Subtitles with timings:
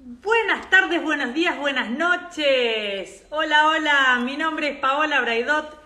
[0.00, 3.24] Buenas tardes, buenos días, buenas noches.
[3.30, 5.76] Hola, hola, mi nombre es Paola Braidot,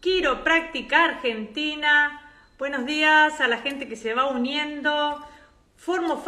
[0.00, 2.20] quiropráctica argentina.
[2.58, 5.26] Buenos días a la gente que se va uniendo.
[5.78, 6.22] Formo,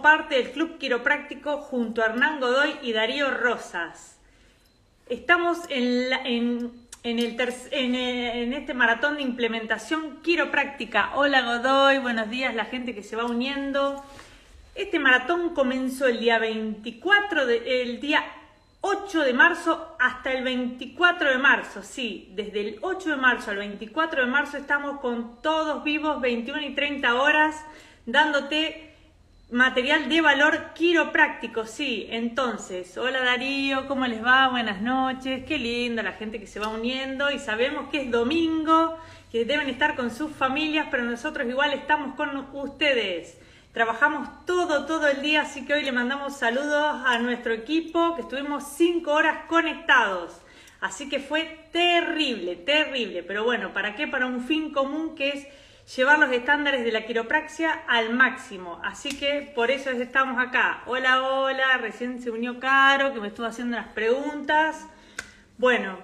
[0.00, 4.18] parte del Club Quiropráctico junto a Hernán Godoy y Darío Rosas.
[5.10, 6.70] Estamos en,
[7.02, 11.10] en, este maratón de implementación quiropráctica.
[11.16, 14.02] Hola Godoy, buenos días la gente que se va uniendo.
[14.74, 18.24] Este maratón comenzó el día 24, de, el día
[18.82, 21.82] 8 de marzo hasta el 24 de marzo.
[21.82, 26.62] Sí, desde el 8 de marzo al 24 de marzo estamos con todos vivos, 21
[26.62, 27.56] y 30 horas,
[28.06, 28.94] dándote
[29.50, 31.66] material de valor quiropráctico.
[31.66, 34.48] Sí, entonces, hola Darío, ¿cómo les va?
[34.48, 38.96] Buenas noches, qué lindo la gente que se va uniendo y sabemos que es domingo,
[39.32, 43.39] que deben estar con sus familias, pero nosotros igual estamos con ustedes.
[43.72, 48.22] Trabajamos todo, todo el día, así que hoy le mandamos saludos a nuestro equipo, que
[48.22, 50.40] estuvimos cinco horas conectados.
[50.80, 53.22] Así que fue terrible, terrible.
[53.22, 54.08] Pero bueno, ¿para qué?
[54.08, 55.46] Para un fin común que es
[55.96, 58.80] llevar los estándares de la quiropraxia al máximo.
[58.82, 60.82] Así que por eso estamos acá.
[60.86, 64.84] Hola, hola, recién se unió Caro, que me estuvo haciendo unas preguntas.
[65.58, 65.96] Bueno,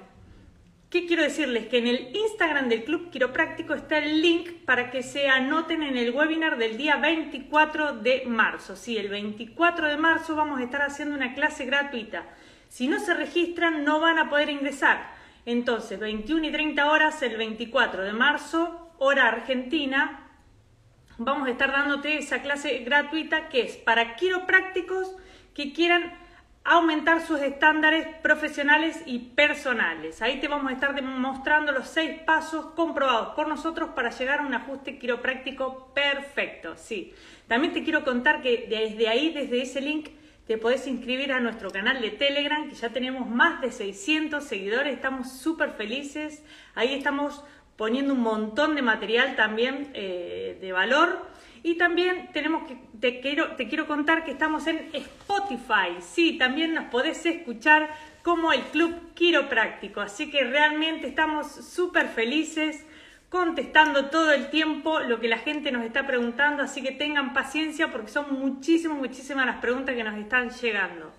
[0.96, 1.66] ¿Qué quiero decirles?
[1.66, 5.98] Que en el Instagram del Club Quiropráctico está el link para que se anoten en
[5.98, 8.76] el webinar del día 24 de marzo.
[8.76, 12.24] Sí, el 24 de marzo vamos a estar haciendo una clase gratuita.
[12.70, 15.10] Si no se registran, no van a poder ingresar.
[15.44, 20.30] Entonces, 21 y 30 horas el 24 de marzo, hora argentina,
[21.18, 25.14] vamos a estar dándote esa clase gratuita que es para quiroprácticos
[25.52, 26.25] que quieran
[26.66, 30.20] aumentar sus estándares profesionales y personales.
[30.20, 34.46] Ahí te vamos a estar demostrando los seis pasos comprobados por nosotros para llegar a
[34.46, 36.74] un ajuste quiropráctico perfecto.
[36.76, 37.14] Sí,
[37.46, 40.08] también te quiero contar que desde ahí, desde ese link,
[40.48, 44.92] te podés inscribir a nuestro canal de Telegram, que ya tenemos más de 600 seguidores,
[44.92, 46.42] estamos súper felices.
[46.74, 47.44] Ahí estamos
[47.76, 51.26] poniendo un montón de material también eh, de valor
[51.62, 56.00] y también tenemos que, te quiero, te quiero contar que estamos en Spotify.
[56.00, 57.90] Sí, también nos podés escuchar
[58.22, 60.00] como el Club Quiropráctico.
[60.00, 62.84] Así que realmente estamos súper felices
[63.28, 66.62] contestando todo el tiempo lo que la gente nos está preguntando.
[66.62, 71.12] Así que tengan paciencia porque son muchísimas, muchísimas las preguntas que nos están llegando.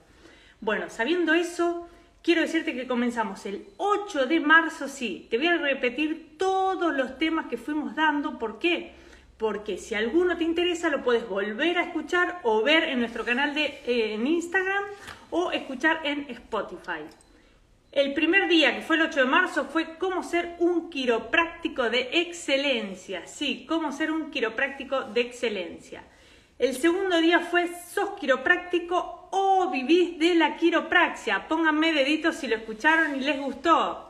[0.60, 1.88] Bueno, sabiendo eso,
[2.24, 4.88] quiero decirte que comenzamos el 8 de marzo.
[4.88, 8.40] Sí, te voy a repetir todos los temas que fuimos dando.
[8.40, 8.94] ¿Por qué?
[9.38, 13.54] Porque si alguno te interesa lo puedes volver a escuchar o ver en nuestro canal
[13.54, 14.84] de eh, en Instagram
[15.30, 17.04] o escuchar en Spotify.
[17.92, 22.10] El primer día, que fue el 8 de marzo, fue cómo ser un quiropráctico de
[22.14, 23.26] excelencia.
[23.26, 26.04] Sí, cómo ser un quiropráctico de excelencia.
[26.60, 31.48] El segundo día fue sos quiropráctico o vivís de la quiropraxia.
[31.48, 34.07] Pónganme deditos si lo escucharon y les gustó.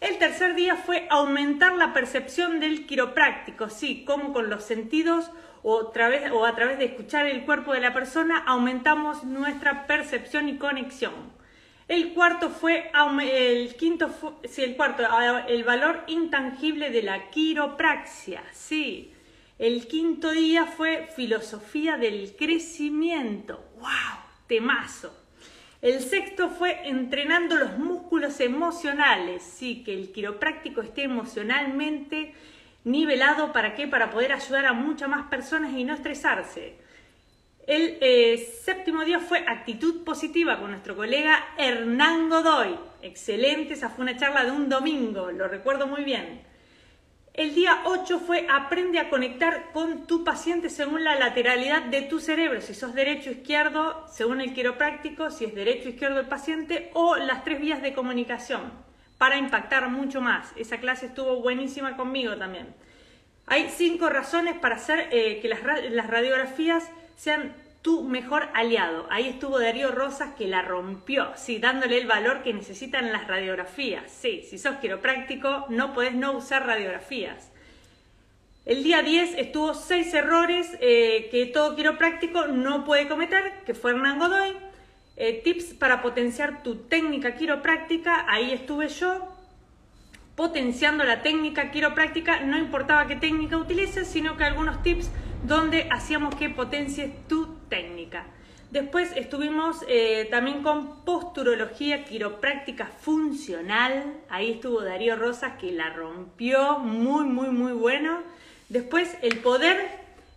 [0.00, 5.30] El tercer día fue aumentar la percepción del quiropráctico, sí, como con los sentidos
[5.62, 11.14] o, a través, de escuchar el cuerpo de la persona aumentamos nuestra percepción y conexión.
[11.88, 12.90] El cuarto fue
[13.22, 14.10] el quinto
[14.44, 15.04] sí, el cuarto
[15.48, 19.12] el valor intangible de la quiropraxia, sí.
[19.58, 23.64] El quinto día fue filosofía del crecimiento.
[23.78, 24.20] ¡Wow!
[24.46, 25.25] Temazo.
[25.82, 32.32] El sexto fue entrenando los músculos emocionales, sí, que el quiropráctico esté emocionalmente
[32.84, 33.86] nivelado, ¿para qué?
[33.86, 36.74] Para poder ayudar a muchas más personas y no estresarse.
[37.66, 42.78] El eh, séptimo día fue actitud positiva con nuestro colega Hernán Godoy.
[43.02, 46.40] Excelente, esa fue una charla de un domingo, lo recuerdo muy bien.
[47.36, 52.18] El día 8 fue aprende a conectar con tu paciente según la lateralidad de tu
[52.18, 57.16] cerebro, si sos derecho izquierdo, según el quiropráctico, si es derecho izquierdo el paciente, o
[57.16, 58.72] las tres vías de comunicación,
[59.18, 60.50] para impactar mucho más.
[60.56, 62.74] Esa clase estuvo buenísima conmigo también.
[63.46, 67.54] Hay cinco razones para hacer eh, que las radiografías sean
[67.86, 69.06] tu mejor aliado.
[69.10, 74.10] Ahí estuvo Darío Rosas que la rompió, sí, dándole el valor que necesitan las radiografías.
[74.10, 77.52] Sí, si sos quiropráctico no podés no usar radiografías.
[78.64, 83.92] El día 10 estuvo seis errores eh, que todo quiropráctico no puede cometer, que fue
[83.92, 84.56] Hernán Godoy.
[85.16, 89.28] Eh, tips para potenciar tu técnica quiropráctica, ahí estuve yo
[90.34, 95.08] potenciando la técnica quiropráctica, no importaba qué técnica utilices, sino que algunos tips
[95.44, 98.26] donde hacíamos que potencies tu técnica.
[98.70, 104.14] Después estuvimos eh, también con posturología quiropráctica funcional.
[104.28, 108.22] Ahí estuvo Darío Rosas que la rompió, muy, muy, muy bueno.
[108.68, 109.88] Después el poder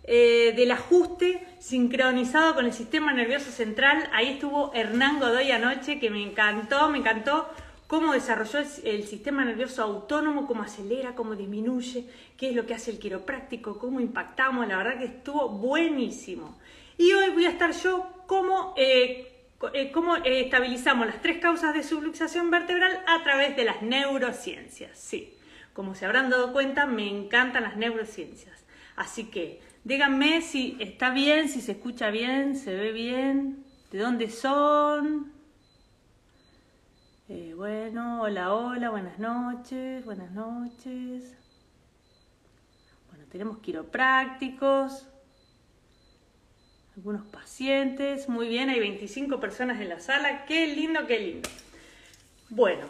[0.04, 4.10] eh, del ajuste sincronizado con el sistema nervioso central.
[4.14, 7.50] Ahí estuvo Hernán Godoy anoche, que me encantó, me encantó
[7.90, 12.06] cómo desarrolló el, sistema nervioso autónomo, cómo acelera, cómo disminuye,
[12.38, 16.56] qué es lo que hace el quiropráctico, cómo impactamos, la verdad que estuvo buenísimo.
[17.00, 21.74] Y hoy voy a estar yo cómo, eh, eh, cómo eh, estabilizamos las tres causas
[21.74, 24.96] de subluxación vertebral a través de las neurociencias.
[24.96, 25.34] Sí,
[25.74, 28.66] como se habrán dado cuenta, me encantan las neurociencias.
[28.98, 34.30] Así que díganme si está bien, si se escucha bien, se ve bien, de dónde
[34.30, 35.39] son.
[37.32, 41.38] Eh, bueno, hola, hola, buenas noches, buenas noches.
[43.08, 45.08] Bueno, tenemos quiroprácticos,
[46.96, 51.50] algunos pacientes, muy bien, hay 25 personas en la sala, qué lindo, qué lindo.
[52.50, 52.88] Bueno,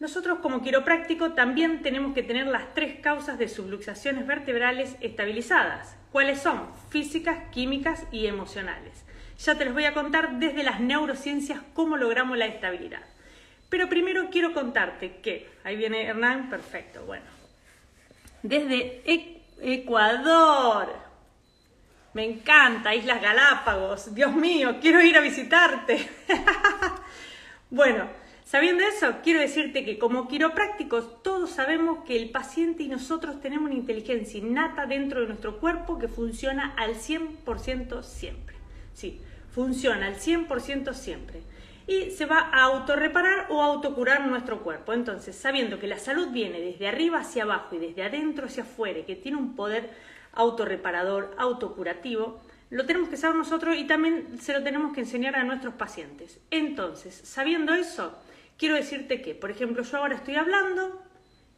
[0.00, 5.98] nosotros como quiropráctico también tenemos que tener las tres causas de subluxaciones vertebrales estabilizadas.
[6.12, 6.62] ¿Cuáles son?
[6.88, 9.04] Físicas, químicas y emocionales.
[9.38, 13.02] Ya te los voy a contar desde las neurociencias cómo logramos la estabilidad.
[13.74, 17.24] Pero primero quiero contarte que, ahí viene Hernán, perfecto, bueno,
[18.40, 19.02] desde
[19.60, 20.94] Ecuador,
[22.12, 26.08] me encanta, Islas Galápagos, Dios mío, quiero ir a visitarte.
[27.70, 28.06] bueno,
[28.44, 33.64] sabiendo eso, quiero decirte que como quiroprácticos todos sabemos que el paciente y nosotros tenemos
[33.64, 38.54] una inteligencia innata dentro de nuestro cuerpo que funciona al 100% siempre.
[38.92, 39.20] Sí,
[39.52, 41.42] funciona al 100% siempre
[41.86, 44.92] y se va a autorreparar o autocurar nuestro cuerpo.
[44.92, 49.04] Entonces, sabiendo que la salud viene desde arriba hacia abajo y desde adentro hacia afuera,
[49.04, 49.90] que tiene un poder
[50.32, 52.40] autorreparador, autocurativo,
[52.70, 56.40] lo tenemos que saber nosotros y también se lo tenemos que enseñar a nuestros pacientes.
[56.50, 58.18] Entonces, sabiendo eso,
[58.56, 61.02] quiero decirte que, por ejemplo, yo ahora estoy hablando,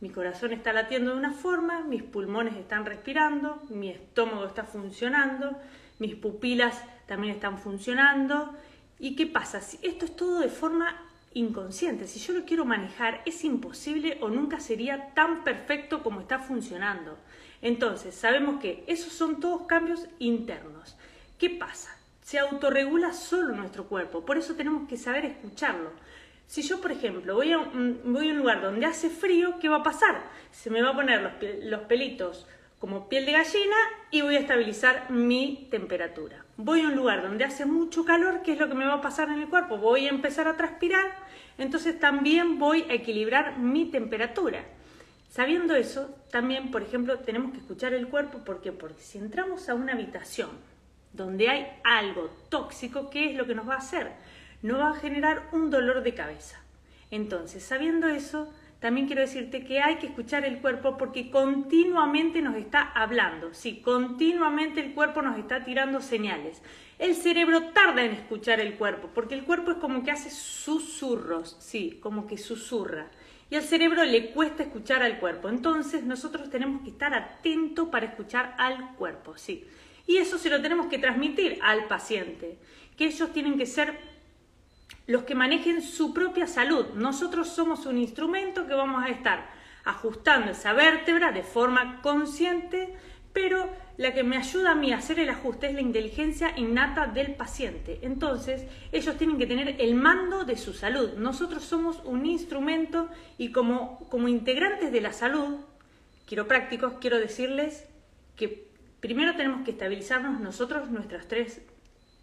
[0.01, 5.59] mi corazón está latiendo de una forma, mis pulmones están respirando, mi estómago está funcionando,
[5.99, 8.55] mis pupilas también están funcionando,
[8.99, 9.59] ¿Y qué pasa?
[9.59, 11.03] Esto es todo de forma
[11.35, 16.39] inconsciente, si yo lo quiero manejar, es imposible o nunca sería tan perfecto como está
[16.39, 17.19] funcionando.
[17.61, 20.97] Entonces, sabemos que esos son todos cambios internos.
[21.39, 21.95] ¿Qué pasa?
[22.23, 25.91] Se autorregula solo nuestro cuerpo, por eso tenemos que saber escucharlo.
[26.47, 30.23] Si yo, por ejemplo, voy a un, lugar donde hace frío, ¿qué va a pasar?
[30.53, 32.47] Se me va a poner los pelitos
[32.79, 33.77] como piel de gallina
[34.11, 36.45] y voy a estabilizar mi temperatura.
[36.57, 39.01] Voy a un lugar donde hace mucho calor, ¿qué es lo que me va a
[39.01, 39.79] pasar en el cuerpo?
[39.79, 41.15] Voy a empezar a transpirar,
[41.59, 44.65] entonces también voy a equilibrar mi temperatura.
[45.31, 48.73] Sabiendo eso, también, por ejemplo, tenemos que escuchar el cuerpo, ¿por qué?
[48.73, 50.51] Porque si entramos a una habitación
[51.13, 54.13] donde hay algo tóxico, ¿qué es lo que nos va a hacer?
[54.63, 56.61] Nos va a generar un dolor de cabeza.
[57.11, 58.53] Entonces, sabiendo eso,
[58.87, 63.81] también quiero decirte que hay que escuchar el cuerpo porque continuamente nos está hablando, sí,
[63.81, 66.63] continuamente el cuerpo nos está tirando señales.
[66.97, 71.57] El cerebro tarda en escuchar el cuerpo porque el cuerpo es como que hace susurros,
[71.59, 73.11] sí, como que susurra.
[73.51, 75.49] Y al cerebro le cuesta escuchar al cuerpo.
[75.49, 79.65] Entonces nosotros tenemos que estar atentos para escuchar al cuerpo, sí.
[80.07, 82.57] Y eso se lo tenemos que transmitir al paciente,
[82.97, 83.99] que ellos tienen que ser
[85.07, 86.87] los que manejen su propia salud.
[86.95, 89.49] Nosotros somos un instrumento que vamos a estar
[89.85, 92.95] ajustando esa vértebra de forma consciente,
[93.33, 97.07] pero la que me ayuda a mí a hacer el ajuste es la inteligencia innata
[97.07, 98.01] del paciente.
[98.03, 101.13] Entonces, ellos tienen que tener el mando de su salud.
[101.15, 105.61] Nosotros somos un instrumento y como, como integrantes de la salud,
[106.25, 107.87] quiroprácticos, quiero decirles
[108.35, 108.67] que
[109.01, 111.63] primero tenemos que estabilizarnos nosotros nuestras tres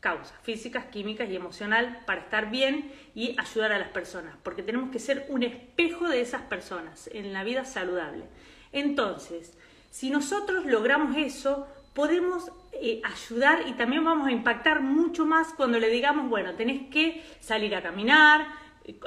[0.04, 4.92] causas, físicas, químicas y emocional, para estar bien y ayudar a las personas, porque tenemos
[4.92, 8.26] que ser un espejo de esas personas en la vida saludable.
[8.74, 9.58] Entonces,
[9.92, 15.80] si nosotros logramos eso, podemos eh, ayudar y también vamos a impactar mucho más cuando
[15.80, 18.46] le digamos, bueno, tenés que salir a caminar,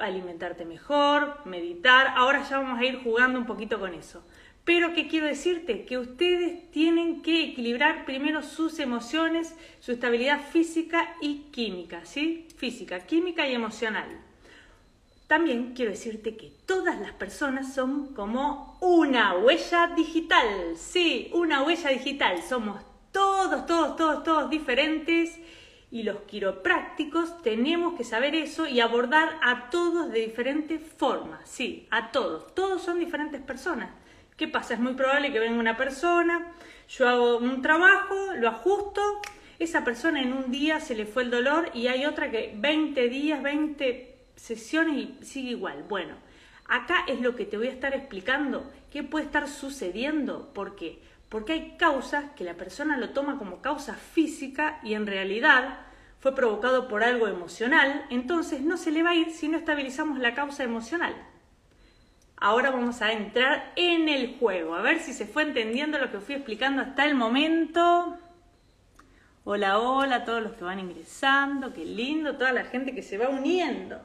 [0.00, 4.24] alimentarte mejor, meditar, ahora ya vamos a ir jugando un poquito con eso.
[4.66, 5.84] Pero ¿qué quiero decirte?
[5.84, 12.48] Que ustedes tienen que equilibrar primero sus emociones, su estabilidad física y química, ¿sí?
[12.56, 14.08] Física, química y emocional.
[15.28, 21.90] También quiero decirte que todas las personas son como una huella digital, sí, una huella
[21.90, 22.42] digital.
[22.42, 22.82] Somos
[23.12, 25.38] todos, todos, todos, todos diferentes
[25.92, 31.86] y los quiroprácticos tenemos que saber eso y abordar a todos de diferentes formas, sí,
[31.92, 32.52] a todos.
[32.52, 33.90] Todos son diferentes personas.
[34.36, 34.74] ¿Qué pasa?
[34.74, 36.52] Es muy probable que venga una persona,
[36.88, 39.00] yo hago un trabajo, lo ajusto,
[39.58, 43.08] esa persona en un día se le fue el dolor y hay otra que 20
[43.08, 45.84] días, 20 sesiones y sigue igual.
[45.88, 46.14] Bueno,
[46.68, 51.00] acá es lo que te voy a estar explicando, qué puede estar sucediendo, ¿por qué?
[51.28, 55.80] porque hay causas que la persona lo toma como causa física y en realidad
[56.20, 60.18] fue provocado por algo emocional, entonces no se le va a ir si no estabilizamos
[60.18, 61.14] la causa emocional.
[62.38, 66.20] Ahora vamos a entrar en el juego, a ver si se fue entendiendo lo que
[66.20, 68.18] fui explicando hasta el momento.
[69.44, 73.16] Hola, hola a todos los que van ingresando, qué lindo, toda la gente que se
[73.16, 74.02] va uniendo.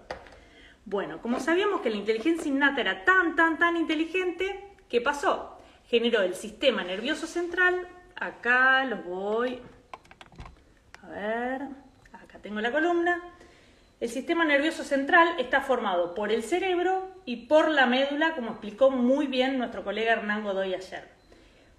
[0.86, 5.58] Bueno, como sabíamos que la inteligencia innata era tan, tan, tan inteligente, ¿qué pasó?
[5.88, 7.86] Generó el sistema nervioso central,
[8.16, 9.60] acá los voy,
[11.04, 11.64] a ver,
[12.14, 13.22] acá tengo la columna,
[14.00, 18.90] el sistema nervioso central está formado por el cerebro y por la médula, como explicó
[18.92, 21.10] muy bien nuestro colega Hernán Godoy ayer.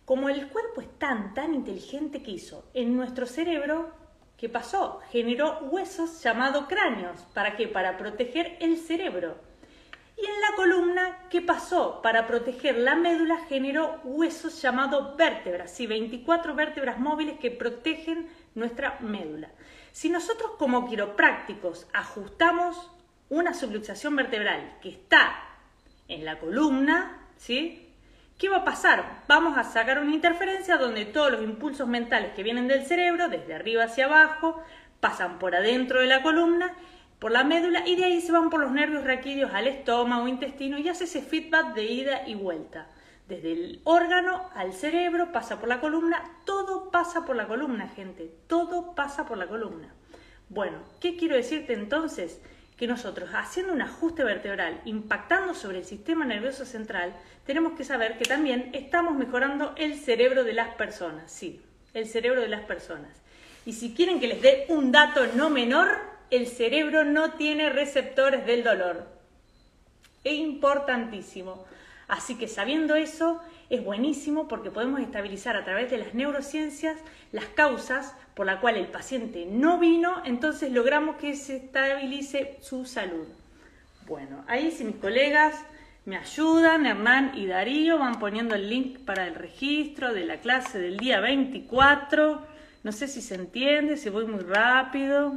[0.04, 3.92] Como el cuerpo es tan, tan inteligente que hizo, en nuestro cerebro,
[4.36, 5.00] ¿qué pasó?
[5.10, 7.20] Generó huesos llamados cráneos.
[7.34, 7.68] ¿Para qué?
[7.68, 9.36] Para proteger el cerebro.
[10.16, 12.00] Y en la columna, ¿qué pasó?
[12.02, 18.98] Para proteger la médula generó huesos llamados vértebras, sí, 24 vértebras móviles que protegen nuestra
[19.00, 19.50] médula.
[19.92, 22.90] Si nosotros como quiroprácticos ajustamos
[23.32, 25.34] una subluxación vertebral que está
[26.06, 27.88] en la columna, ¿sí?
[28.36, 29.22] ¿Qué va a pasar?
[29.26, 33.54] Vamos a sacar una interferencia donde todos los impulsos mentales que vienen del cerebro, desde
[33.54, 34.62] arriba hacia abajo,
[35.00, 36.74] pasan por adentro de la columna,
[37.18, 40.76] por la médula y de ahí se van por los nervios raquídeos al estómago, intestino
[40.76, 42.88] y hace ese feedback de ida y vuelta.
[43.28, 48.30] Desde el órgano al cerebro, pasa por la columna, todo pasa por la columna, gente,
[48.46, 49.88] todo pasa por la columna.
[50.50, 52.42] Bueno, ¿qué quiero decirte entonces?
[52.76, 57.14] Que nosotros, haciendo un ajuste vertebral, impactando sobre el sistema nervioso central,
[57.46, 61.60] tenemos que saber que también estamos mejorando el cerebro de las personas, sí,
[61.94, 63.10] el cerebro de las personas.
[63.64, 65.98] Y si quieren que les dé un dato no menor,
[66.30, 69.06] el cerebro no tiene receptores del dolor.
[70.24, 71.64] Es importantísimo.
[72.08, 76.98] Así que sabiendo eso, es buenísimo porque podemos estabilizar a través de las neurociencias
[77.32, 82.84] las causas por las cuales el paciente no vino, entonces logramos que se estabilice su
[82.84, 83.26] salud.
[84.06, 85.54] Bueno, ahí si mis colegas
[86.04, 90.78] me ayudan, Hernán y Darío van poniendo el link para el registro de la clase
[90.78, 92.44] del día 24.
[92.82, 95.34] No sé si se entiende, si voy muy rápido.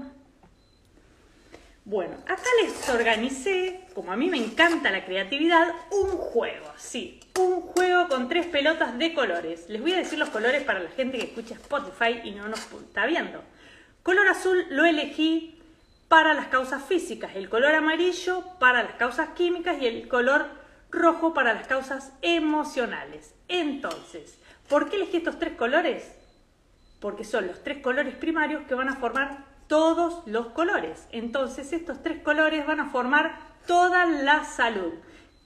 [1.83, 7.61] Bueno, acá les organicé, como a mí me encanta la creatividad, un juego, sí, un
[7.61, 9.69] juego con tres pelotas de colores.
[9.69, 12.59] Les voy a decir los colores para la gente que escucha Spotify y no nos
[12.71, 13.43] está viendo.
[14.03, 15.59] Color azul lo elegí
[16.07, 20.47] para las causas físicas, el color amarillo para las causas químicas y el color
[20.91, 23.33] rojo para las causas emocionales.
[23.47, 24.37] Entonces,
[24.69, 26.15] ¿por qué elegí estos tres colores?
[26.99, 31.07] Porque son los tres colores primarios que van a formar todos los colores.
[31.11, 34.93] Entonces estos tres colores van a formar toda la salud.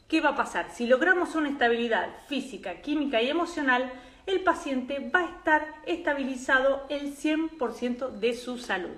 [0.10, 0.72] ¿Qué va a pasar?
[0.72, 3.94] Si logramos una estabilidad física, química y emocional,
[4.25, 8.98] el paciente va a estar estabilizado el 100% de su salud.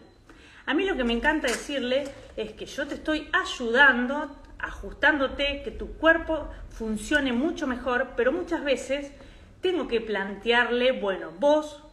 [0.66, 2.06] A mí lo que me encanta decirle
[2.38, 8.64] es que yo te estoy ayudando, ajustándote, que tu cuerpo funcione mucho mejor, pero muchas
[8.64, 9.12] veces
[9.60, 11.84] tengo que plantearle, bueno, vos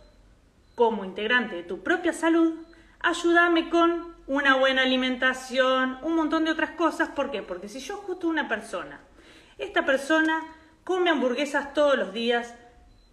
[0.76, 2.54] como integrante de tu propia salud,
[3.00, 7.08] ayúdame con una buena alimentación, un montón de otras cosas.
[7.08, 7.42] ¿Por qué?
[7.42, 9.00] Porque si yo justo una persona,
[9.58, 10.42] esta persona
[10.84, 12.54] come hamburguesas todos los días,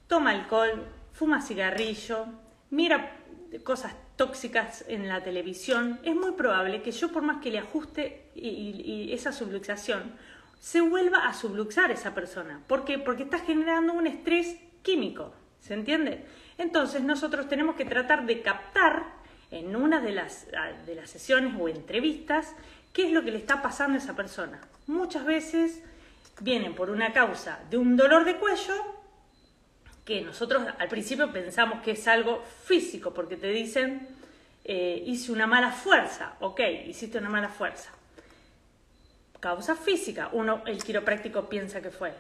[0.08, 2.25] toma alcohol, fuma cigarrillo,
[2.70, 3.18] mira
[3.64, 8.32] cosas tóxicas en la televisión, es muy probable que yo por más que le ajuste
[8.36, 10.14] esa subluxación,
[10.60, 12.62] se vuelva a subluxar esa persona.
[12.68, 12.98] ¿Por qué?
[12.98, 16.25] Porque está generando un estrés químico, ¿se entiende?
[16.58, 19.04] Entonces nosotros tenemos que tratar de captar
[19.52, 20.48] en una de las,
[20.86, 22.56] de las sesiones o entrevistas
[22.94, 24.62] qué es lo que le está pasando a esa persona.
[24.88, 25.84] Muchas veces
[26.42, 28.74] vienen por una causa de un dolor de cuello
[30.04, 34.08] que nosotros al principio pensamos que es algo físico, porque te dicen,
[34.63, 37.92] eh, hice una mala fuerza, ok, hiciste una mala fuerza.
[39.39, 42.13] Causa física, uno, el quiropráctico piensa que fue.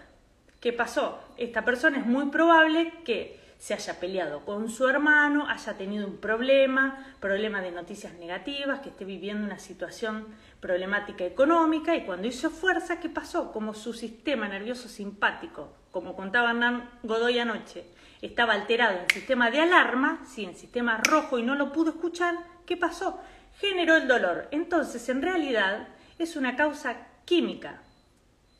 [0.59, 1.19] ¿Qué pasó?
[1.37, 6.17] Esta persona es muy probable que se haya peleado con su hermano, haya tenido un
[6.17, 10.27] problema, problema de noticias negativas, que esté viviendo una situación
[10.59, 13.51] problemática económica y cuando hizo fuerza, ¿qué pasó?
[13.51, 17.85] Como su sistema nervioso simpático, como contaba Hernán Godoy anoche,
[18.21, 22.35] estaba alterado en sistema de alarma, sí, en sistema rojo y no lo pudo escuchar,
[22.65, 23.19] ¿qué pasó?
[23.59, 24.47] Generó el dolor.
[24.51, 25.87] Entonces, en realidad,
[26.19, 27.81] es una causa química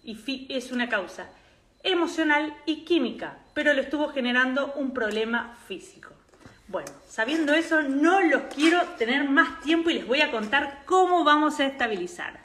[0.03, 1.27] y es una causa
[1.85, 6.09] emocional y química, pero le estuvo generando un problema físico.
[6.67, 11.23] Bueno, sabiendo eso, no los quiero tener más tiempo y les voy a contar cómo
[11.23, 12.39] vamos a estabilizar.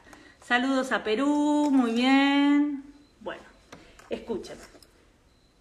[0.44, 2.84] Saludos a Perú, muy bien.
[3.20, 3.42] Bueno,
[4.10, 4.58] escuchen.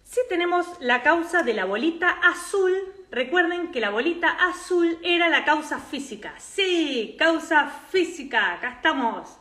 [0.04, 2.72] Si tenemos la causa de la bolita azul,
[3.10, 6.34] recuerden que la bolita azul era la causa física.
[6.38, 9.38] Sí, causa física, acá estamos.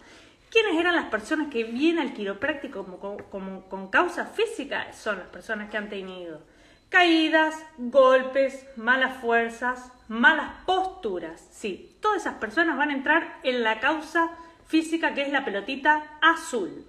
[0.52, 2.84] ¿Quiénes eran las personas que vienen al quiropráctico
[3.30, 4.92] como, con causa física?
[4.94, 6.42] Son las personas que han tenido
[6.90, 11.48] caídas, golpes, malas fuerzas, malas posturas.
[11.52, 14.32] Sí, todas esas personas van a entrar en la causa
[14.68, 16.86] física que es la pelotita azul.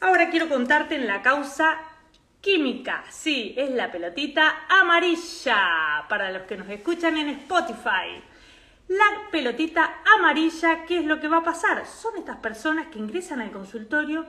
[0.00, 1.78] Ahora quiero contarte en la causa
[2.42, 3.04] química.
[3.10, 8.22] Sí, es la pelotita amarilla para los que nos escuchan en Spotify.
[8.88, 11.84] La pelotita amarilla, ¿qué es lo que va a pasar?
[11.86, 14.24] Son estas personas que ingresan al consultorio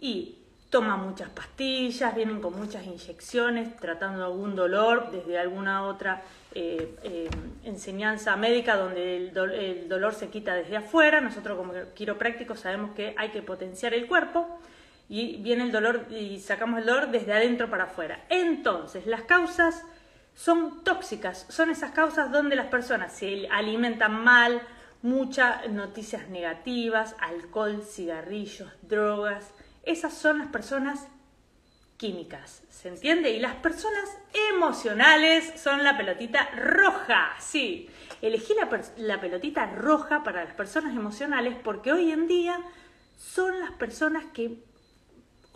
[0.00, 0.38] y
[0.70, 6.22] toman muchas pastillas, vienen con muchas inyecciones, tratando algún dolor desde alguna otra
[6.54, 7.28] eh, eh,
[7.64, 11.20] enseñanza médica donde el, el, dolor se quita desde afuera.
[11.20, 14.60] Nosotros como quiroprácticos sabemos que hay que potenciar el cuerpo
[15.08, 18.24] y viene el dolor y sacamos el dolor desde adentro para afuera.
[18.28, 19.84] Entonces, las causas
[20.36, 24.62] son tóxicas, son esas causas donde las personas se alimentan mal,
[25.00, 29.50] muchas noticias negativas, alcohol, cigarrillos, drogas.
[29.82, 31.08] Esas son las personas
[31.96, 33.30] químicas, ¿se entiende?
[33.30, 34.10] Y las personas
[34.52, 37.88] emocionales son la pelotita roja, sí.
[38.20, 42.60] Elegí la, la pelotita roja para las personas emocionales porque hoy en día
[43.16, 44.58] son las personas que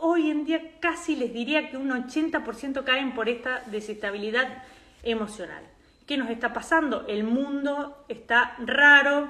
[0.01, 4.63] hoy en día casi les diría que un 80% caen por esta desestabilidad
[5.03, 5.63] emocional.
[6.07, 7.07] ¿Qué nos está pasando?
[7.07, 9.29] El mundo está raro,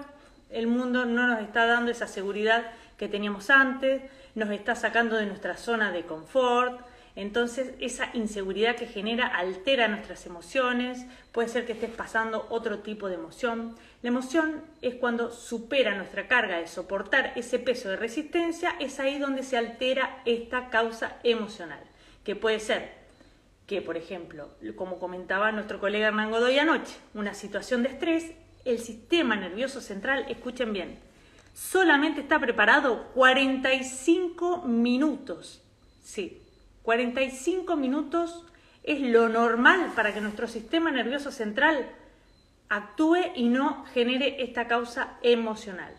[0.48, 4.02] el mundo no nos está dando esa seguridad que teníamos antes,
[4.34, 6.80] nos está sacando de nuestra zona de confort,
[7.16, 13.08] entonces esa inseguridad que genera altera nuestras emociones, puede ser que estés pasando otro tipo
[13.08, 13.76] de emoción.
[14.02, 19.18] La emoción es cuando supera nuestra carga de soportar ese peso de resistencia, es ahí
[19.18, 21.80] donde se altera esta causa emocional,
[22.24, 23.00] que puede ser
[23.66, 28.32] que, por ejemplo, como comentaba nuestro colega Hernán Godoy anoche, una situación de estrés,
[28.64, 30.98] el sistema nervioso central, escuchen bien,
[31.54, 35.62] solamente está preparado 45 minutos.
[36.02, 36.40] Sí,
[36.82, 38.46] 45 minutos
[38.82, 41.86] es lo normal para que nuestro sistema nervioso central
[42.70, 45.92] actúe y no genere esta causa emocional.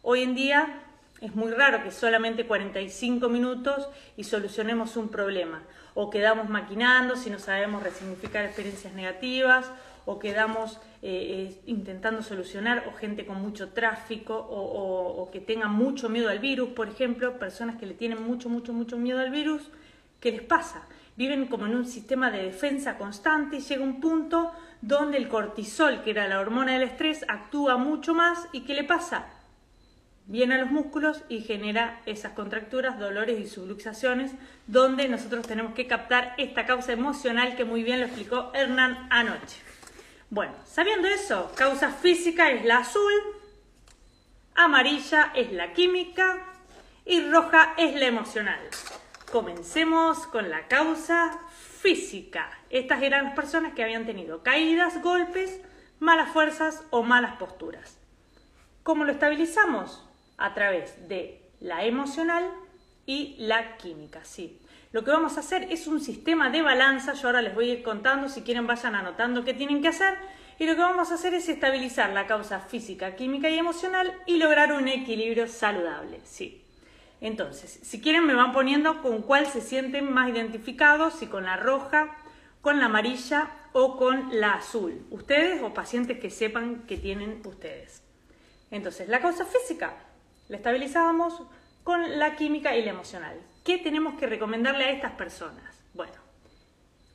[0.00, 0.80] Hoy en día
[1.20, 5.62] es muy raro que solamente 45 minutos y solucionemos un problema.
[5.94, 9.70] O quedamos maquinando si no sabemos resignificar experiencias negativas,
[10.06, 15.66] o quedamos eh, eh, intentando solucionar, o gente con mucho tráfico, o, o que tenga
[15.66, 19.30] mucho miedo al virus, por ejemplo, personas que le tienen mucho, mucho, mucho miedo al
[19.30, 19.70] virus
[20.24, 20.86] ¿Qué les pasa?
[21.16, 24.52] Viven como en un sistema de defensa constante y llega un punto
[24.86, 28.84] donde el cortisol, que era la hormona del estrés, actúa mucho más y ¿qué le
[28.84, 29.24] pasa?
[30.26, 34.32] Viene a los músculos y genera esas contracturas, dolores y subluxaciones,
[34.66, 39.56] donde nosotros tenemos que captar esta causa emocional que muy bien lo explicó Hernán anoche.
[40.28, 43.12] Bueno, sabiendo eso, causa física es la azul,
[44.54, 46.44] amarilla es la química
[47.06, 48.60] y roja es la emocional.
[49.32, 51.38] Comencemos con la causa
[51.84, 52.50] física.
[52.70, 55.60] Estas eran las personas que habían tenido caídas, golpes,
[56.00, 57.98] malas fuerzas o malas posturas.
[58.82, 60.02] ¿Cómo lo estabilizamos?
[60.38, 62.50] A través de la emocional
[63.04, 64.58] y la química, sí.
[64.92, 67.74] Lo que vamos a hacer es un sistema de balanza, yo ahora les voy a
[67.74, 70.16] ir contando, si quieren vayan anotando qué tienen que hacer,
[70.58, 74.38] y lo que vamos a hacer es estabilizar la causa física, química y emocional y
[74.38, 76.63] lograr un equilibrio saludable, sí.
[77.20, 81.56] Entonces, si quieren me van poniendo con cuál se sienten más identificados, si con la
[81.56, 82.16] roja,
[82.60, 85.06] con la amarilla o con la azul.
[85.10, 88.02] Ustedes o pacientes que sepan que tienen ustedes.
[88.70, 89.94] Entonces, la causa física
[90.48, 91.42] la estabilizábamos
[91.82, 93.40] con la química y la emocional.
[93.64, 95.80] ¿Qué tenemos que recomendarle a estas personas?
[95.94, 96.14] Bueno,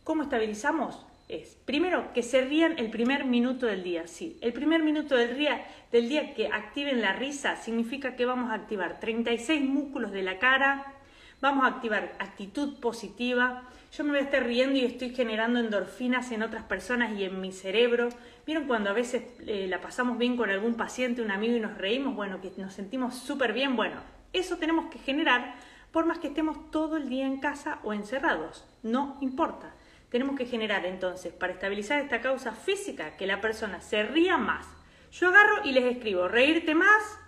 [0.03, 1.05] ¿cómo estabilizamos?
[1.29, 4.07] Es, primero, que se rían el primer minuto del día.
[4.07, 8.49] Sí, el primer minuto del día, del día que activen la risa significa que vamos
[8.49, 10.91] a activar 36 músculos de la cara,
[11.39, 13.69] vamos a activar actitud positiva.
[13.95, 17.39] Yo me voy a estar riendo y estoy generando endorfinas en otras personas y en
[17.39, 18.09] mi cerebro.
[18.47, 21.77] ¿Vieron cuando a veces eh, la pasamos bien con algún paciente, un amigo y nos
[21.77, 22.15] reímos?
[22.15, 23.75] Bueno, que nos sentimos súper bien.
[23.75, 24.01] Bueno,
[24.33, 25.55] eso tenemos que generar
[25.91, 28.65] por más que estemos todo el día en casa o encerrados.
[28.81, 29.75] No importa.
[30.09, 34.65] Tenemos que generar entonces, para estabilizar esta causa física, que la persona se ría más.
[35.11, 37.19] Yo agarro y les escribo, reírte más.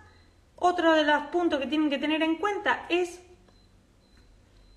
[0.56, 3.20] Otro de los puntos que tienen que tener en cuenta es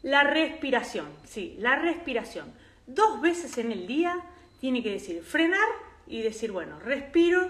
[0.02, 1.08] la respiración.
[1.24, 2.54] Sí, la respiración.
[2.86, 4.22] Dos veces en el día
[4.60, 5.68] tiene que decir frenar
[6.06, 7.50] y decir, bueno, respiro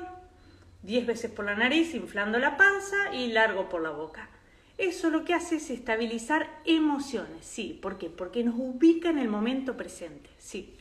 [0.82, 4.30] diez veces por la nariz, inflando la panza y largo por la boca.
[4.78, 7.78] Eso lo que hace es estabilizar emociones, sí.
[7.82, 8.10] ¿Por qué?
[8.10, 10.76] Porque nos ubica en el momento presente, sí.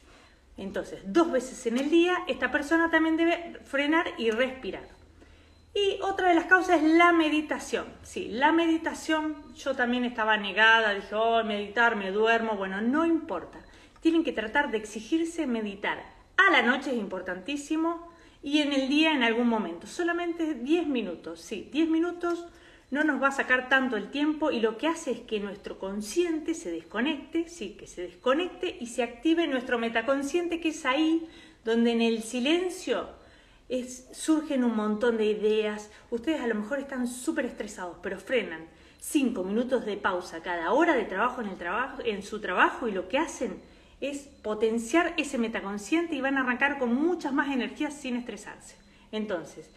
[0.56, 4.88] Entonces, dos veces en el día, esta persona también debe frenar y respirar.
[5.74, 7.86] Y otra de las causas es la meditación.
[8.02, 12.56] Sí, la meditación, yo también estaba negada, dije, oh, meditar, me duermo.
[12.56, 13.58] Bueno, no importa.
[14.00, 16.04] Tienen que tratar de exigirse meditar.
[16.36, 18.08] A la noche es importantísimo
[18.40, 19.88] y en el día en algún momento.
[19.88, 22.46] Solamente 10 minutos, sí, 10 minutos
[22.90, 25.78] no nos va a sacar tanto el tiempo y lo que hace es que nuestro
[25.78, 31.28] consciente se desconecte, sí, que se desconecte y se active nuestro metaconsciente que es ahí
[31.64, 33.08] donde en el silencio
[33.68, 35.90] es, surgen un montón de ideas.
[36.10, 38.66] Ustedes a lo mejor están súper estresados, pero frenan.
[39.00, 42.92] Cinco minutos de pausa cada hora de trabajo en, el trabajo en su trabajo y
[42.92, 43.60] lo que hacen
[44.00, 48.76] es potenciar ese metaconsciente y van a arrancar con muchas más energías sin estresarse.
[49.12, 49.70] Entonces,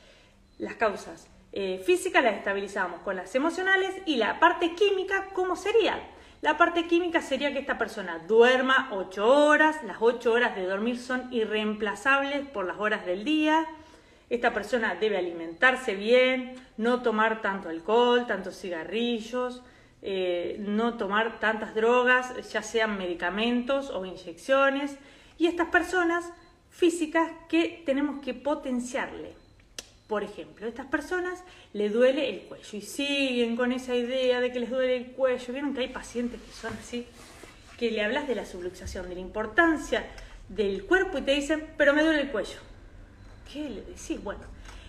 [0.58, 1.28] las causas
[1.60, 6.00] eh, física las estabilizamos con las emocionales y la parte química, ¿cómo sería?
[6.41, 11.00] La parte química sería que esta persona duerma 8 horas, las 8 horas de dormir
[11.00, 13.65] son irreemplazables por las horas del día.
[14.30, 19.63] Esta persona debe alimentarse bien, no tomar tanto alcohol, tantos cigarrillos,
[20.04, 24.96] eh, no tomar tantas drogas, ya sean medicamentos o inyecciones.
[25.39, 26.32] Y estas personas
[26.70, 29.46] físicas que tenemos que potenciarle.
[30.08, 31.43] Por ejemplo, a estas personas
[31.74, 35.52] le duele el cuello y siguen con esa idea de que les duele el cuello.
[35.52, 37.06] Vieron que hay pacientes que son así,
[37.78, 40.06] que le hablas de la subluxación, de la importancia
[40.48, 42.60] del cuerpo y te dicen, pero me duele el cuello.
[43.52, 44.24] ¿Qué le decís?
[44.24, 44.43] Bueno,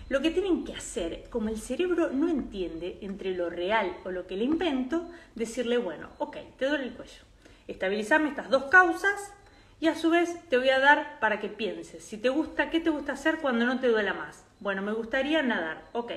[0.07, 4.25] lo que tienen que hacer, como el cerebro no entiende entre lo real o lo
[4.25, 7.21] que le invento, decirle, bueno, ok, te duele el cuello.
[7.67, 9.33] Estabilizame estas dos causas
[9.81, 12.03] y a su vez te voy a dar para que pienses.
[12.03, 14.48] Si te gusta, ¿qué te gusta hacer cuando no te duela más?
[14.59, 15.85] Bueno, me gustaría nadar.
[15.93, 16.11] Ok.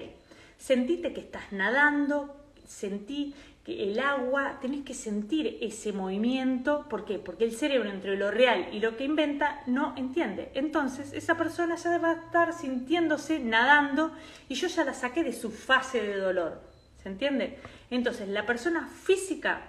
[0.59, 6.89] Sentite que estás nadando, sentí que el agua, tenés que sentir ese movimiento.
[6.89, 7.19] ¿Por qué?
[7.19, 10.51] Porque el cerebro entre lo real y lo que inventa no entiende.
[10.55, 14.13] Entonces, esa persona ya va a estar sintiéndose nadando
[14.49, 16.61] y yo ya la saqué de su fase de dolor.
[17.03, 17.59] ¿Se entiende?
[17.91, 19.63] Entonces, la persona física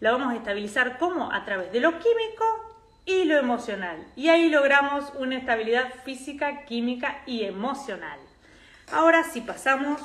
[0.00, 2.67] la vamos a estabilizar como a través de lo químico
[3.08, 4.06] y lo emocional.
[4.16, 8.20] Y ahí logramos una estabilidad física, química y emocional.
[8.92, 9.98] Ahora sí pasamos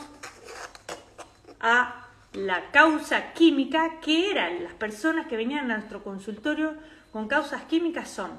[1.60, 6.76] a la causa química, que eran las personas que venían a nuestro consultorio
[7.12, 8.32] con causas químicas son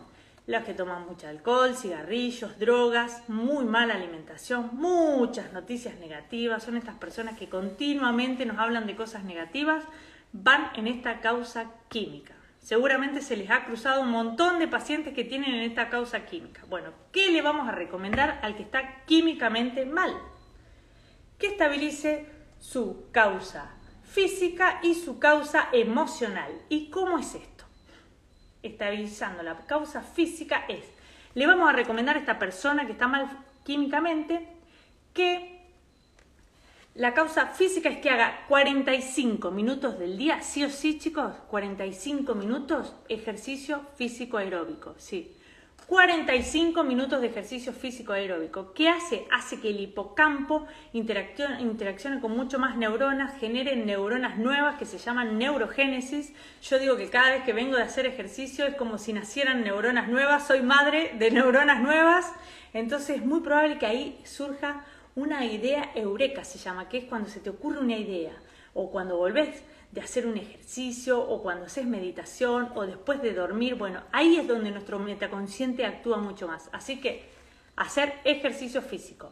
[0.46, 6.96] las que toman mucho alcohol, cigarrillos, drogas, muy mala alimentación, muchas noticias negativas, son estas
[6.96, 9.84] personas que continuamente nos hablan de cosas negativas,
[10.32, 12.34] van en esta causa química.
[12.64, 16.62] Seguramente se les ha cruzado un montón de pacientes que tienen en esta causa química.
[16.66, 20.16] Bueno, ¿qué le vamos a recomendar al que está químicamente mal?
[21.38, 22.26] Que estabilice
[22.58, 23.70] su causa
[24.02, 26.50] física y su causa emocional.
[26.70, 27.64] ¿Y cómo es esto?
[28.62, 30.86] Estabilizando la causa física es,
[31.34, 33.28] le vamos a recomendar a esta persona que está mal
[33.62, 34.48] químicamente
[35.12, 35.53] que
[36.94, 42.34] la causa física es que haga 45 minutos del día, sí o sí, chicos, 45
[42.36, 45.36] minutos ejercicio físico aeróbico, sí.
[45.86, 48.72] 45 minutos de ejercicio físico aeróbico.
[48.72, 49.26] ¿Qué hace?
[49.30, 55.36] Hace que el hipocampo interaccione, con mucho más neuronas, genere neuronas nuevas que se llaman
[55.36, 56.32] neurogénesis.
[56.62, 60.08] Yo digo que cada vez que vengo de hacer ejercicio es como si nacieran neuronas
[60.08, 60.46] nuevas.
[60.46, 62.32] Soy madre de neuronas nuevas,
[62.72, 67.28] entonces es muy probable que ahí surja una idea eureka se llama, que es cuando
[67.28, 68.32] se te ocurre una idea,
[68.74, 73.76] o cuando volvés de hacer un ejercicio, o cuando haces meditación, o después de dormir,
[73.76, 76.68] bueno, ahí es donde nuestro metaconsciente actúa mucho más.
[76.72, 77.28] Así que
[77.76, 79.30] hacer ejercicio físico.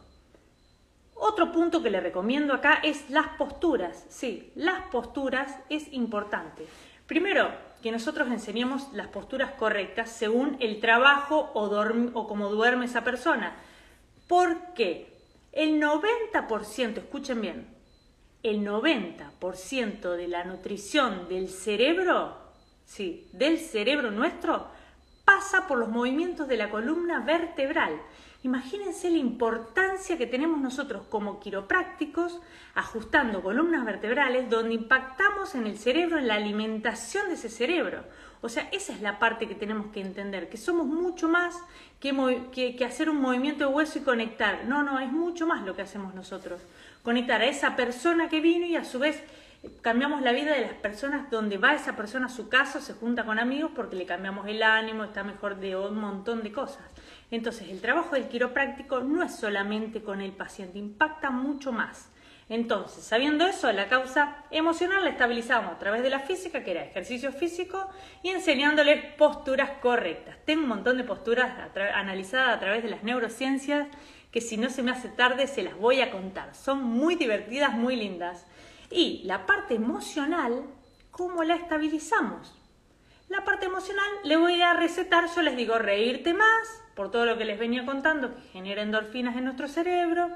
[1.15, 4.05] Otro punto que le recomiendo acá es las posturas.
[4.09, 6.65] Sí, las posturas es importante.
[7.07, 7.49] Primero,
[7.81, 11.65] que nosotros enseñemos las posturas correctas según el trabajo o,
[12.13, 13.53] o como duerme esa persona.
[14.27, 15.12] ¿Por qué?
[15.53, 17.67] El 90%, escuchen bien,
[18.41, 22.35] el 90% de la nutrición del cerebro,
[22.85, 24.67] sí, del cerebro nuestro,
[25.23, 28.01] pasa por los movimientos de la columna vertebral.
[28.41, 32.41] Imagínense la importancia que tenemos nosotros como quiroprácticos
[32.73, 38.03] ajustando columnas vertebrales donde impactamos en el cerebro, en la alimentación de ese cerebro.
[38.43, 41.55] O sea, esa es la parte que tenemos que entender, que somos mucho más
[42.01, 44.65] que, que, hacer un movimiento de hueso y conectar.
[44.65, 46.59] No, no, es mucho más lo que hacemos nosotros.
[47.03, 49.23] Conectar a esa persona que vino y a su vez
[49.81, 53.23] cambiamos la vida de las personas donde va esa persona a su casa, se junta
[53.23, 56.83] con amigos porque le cambiamos el ánimo, está mejor de un montón de cosas.
[57.31, 62.09] Entonces, el trabajo del quiropráctico no es solamente con el paciente, impacta mucho más.
[62.49, 66.83] Entonces, sabiendo eso, la causa emocional la estabilizamos a través de la física, que era
[66.83, 67.89] ejercicio físico,
[68.21, 70.37] y enseñándoles posturas correctas.
[70.45, 71.53] Tengo un montón de posturas
[71.95, 73.87] analizadas a través de las neurociencias
[74.31, 76.55] que si no se me hace tarde se las voy a contar.
[76.55, 78.45] Son muy divertidas, muy lindas.
[78.89, 80.65] Y la parte emocional,
[81.11, 82.59] ¿cómo la estabilizamos?
[83.29, 87.37] La parte emocional le voy a recetar, yo les digo, reírte más, por todo lo
[87.37, 90.29] que les venía contando, que genera endorfinas en nuestro cerebro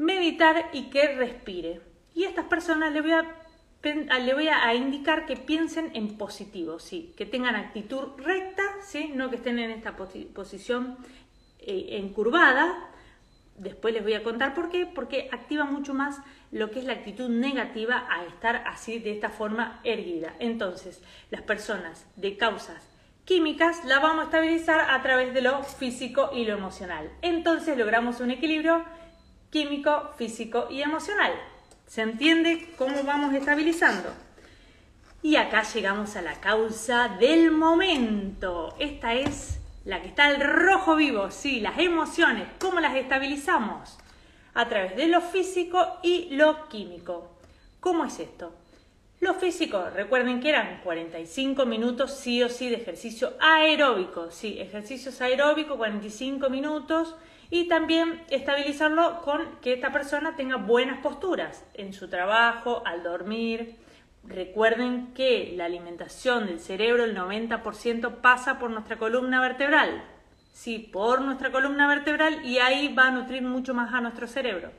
[0.00, 1.80] meditar y que respire.
[2.14, 6.78] Y a estas personas les voy a, le voy a indicar que piensen en positivo,
[6.78, 7.14] ¿sí?
[7.16, 9.12] que tengan actitud recta, ¿sí?
[9.14, 10.96] no que estén en esta posición
[11.58, 12.88] eh, encurvada.
[13.56, 16.18] Después les voy a contar por qué, porque activa mucho más
[16.50, 20.34] lo que es la actitud negativa a estar así de esta forma erguida.
[20.38, 22.88] Entonces, las personas de causas
[23.26, 27.12] químicas la vamos a estabilizar a través de lo físico y lo emocional.
[27.20, 28.82] Entonces logramos un equilibrio
[29.50, 31.32] químico, físico y emocional.
[31.86, 34.10] ¿Se entiende cómo vamos estabilizando?
[35.22, 38.74] Y acá llegamos a la causa del momento.
[38.78, 42.48] Esta es la que está al rojo vivo, sí, las emociones.
[42.58, 43.98] ¿Cómo las estabilizamos?
[44.54, 47.36] A través de lo físico y lo químico.
[47.80, 48.54] ¿Cómo es esto?
[49.20, 54.30] Lo físico, recuerden que eran 45 minutos sí o sí de ejercicio aeróbico.
[54.30, 57.16] Sí, ejercicios aeróbicos, 45 minutos
[57.50, 63.76] y también estabilizarlo con que esta persona tenga buenas posturas en su trabajo, al dormir.
[64.22, 70.04] Recuerden que la alimentación del cerebro, el 90% pasa por nuestra columna vertebral.
[70.52, 74.70] Sí, por nuestra columna vertebral y ahí va a nutrir mucho más a nuestro cerebro.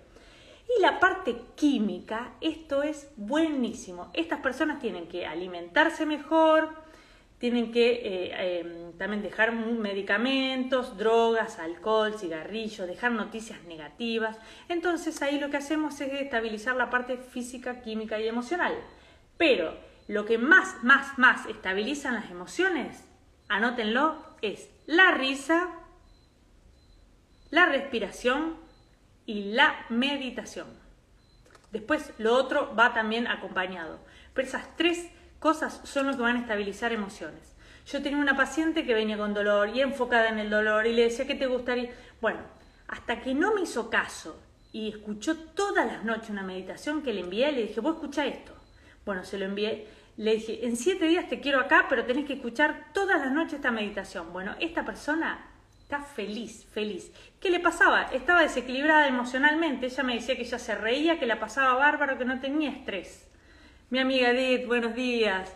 [0.78, 4.10] Y la parte química, esto es buenísimo.
[4.14, 6.70] Estas personas tienen que alimentarse mejor,
[7.42, 14.38] tienen que eh, em, también dejar medicamentos, drogas, alcohol, cigarrillos, dejar noticias negativas.
[14.70, 18.76] Entonces ahí lo que hacemos es estabilizar la parte física, química y emocional.
[19.38, 19.76] Pero
[20.08, 23.04] lo que más, más, más estabilizan las emociones,
[23.50, 25.68] anótenlo, es la risa,
[27.50, 28.56] la respiración
[29.26, 30.68] y la meditación.
[31.72, 33.98] Después lo otro va también acompañado.
[34.36, 35.10] Pero esas tres
[35.42, 37.56] cosas son lo que van a estabilizar emociones.
[37.88, 41.06] Yo tenía una paciente que venía con dolor y enfocada en el dolor y le
[41.06, 41.90] decía, ¿qué te gustaría?
[42.22, 42.42] Bueno,
[42.88, 44.40] hasta que no me hizo caso
[44.72, 48.54] y escuchó todas las noches una meditación que le envié, le dije, vos escucha esto.
[49.04, 49.88] Bueno, se lo envié.
[50.16, 53.54] Le dije, en siete días te quiero acá, pero tenés que escuchar todas las noches
[53.54, 54.32] esta meditación.
[54.32, 55.48] Bueno, esta persona
[55.82, 57.12] está feliz, feliz.
[57.40, 58.04] ¿Qué le pasaba?
[58.14, 59.88] Estaba desequilibrada emocionalmente.
[59.88, 63.31] Ella me decía que ella se reía, que la pasaba bárbaro, que no tenía estrés
[63.92, 65.52] mi amiga Edith, buenos días,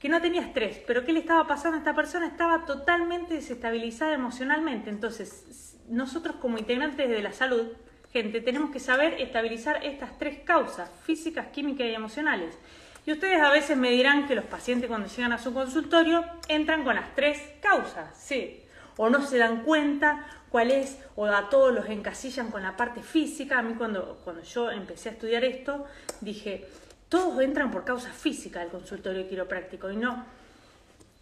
[0.00, 2.26] que no tenía estrés, pero ¿qué le estaba pasando a esta persona?
[2.26, 4.90] Estaba totalmente desestabilizada emocionalmente.
[4.90, 7.68] Entonces, nosotros como integrantes de la salud,
[8.12, 12.58] gente, tenemos que saber estabilizar estas tres causas, físicas, químicas y emocionales.
[13.06, 16.82] Y ustedes a veces me dirán que los pacientes cuando llegan a su consultorio entran
[16.82, 18.64] con las tres causas, sí,
[18.96, 23.04] o no se dan cuenta cuál es, o a todos los encasillan con la parte
[23.04, 23.60] física.
[23.60, 25.86] A mí cuando, cuando yo empecé a estudiar esto,
[26.20, 26.66] dije,
[27.08, 30.24] todos entran por causa física al consultorio quiropráctico y no,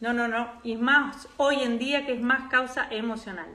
[0.01, 3.49] no, no, no, y más hoy en día que es más causa emocional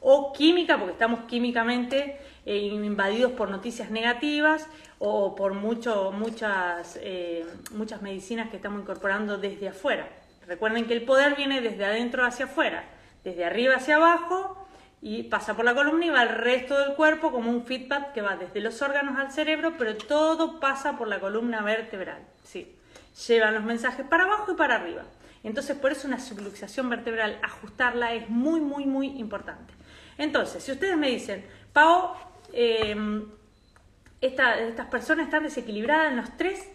[0.00, 7.44] o química, porque estamos químicamente eh, invadidos por noticias negativas o por mucho, muchas, eh,
[7.72, 10.08] muchas medicinas que estamos incorporando desde afuera.
[10.46, 12.84] Recuerden que el poder viene desde adentro hacia afuera,
[13.24, 14.55] desde arriba hacia abajo
[15.08, 18.22] y pasa por la columna y va al resto del cuerpo como un feedback que
[18.22, 22.26] va desde los órganos al cerebro, pero todo pasa por la columna vertebral.
[22.42, 22.74] Sí.
[23.28, 25.04] Llevan los mensajes para abajo y para arriba.
[25.44, 29.72] Entonces, por eso una subluxación vertebral, ajustarla es muy, muy, muy importante.
[30.18, 32.14] Entonces, si ustedes me dicen, Pau,
[32.52, 33.26] em,
[34.20, 36.68] estas personas están desequilibradas en los tres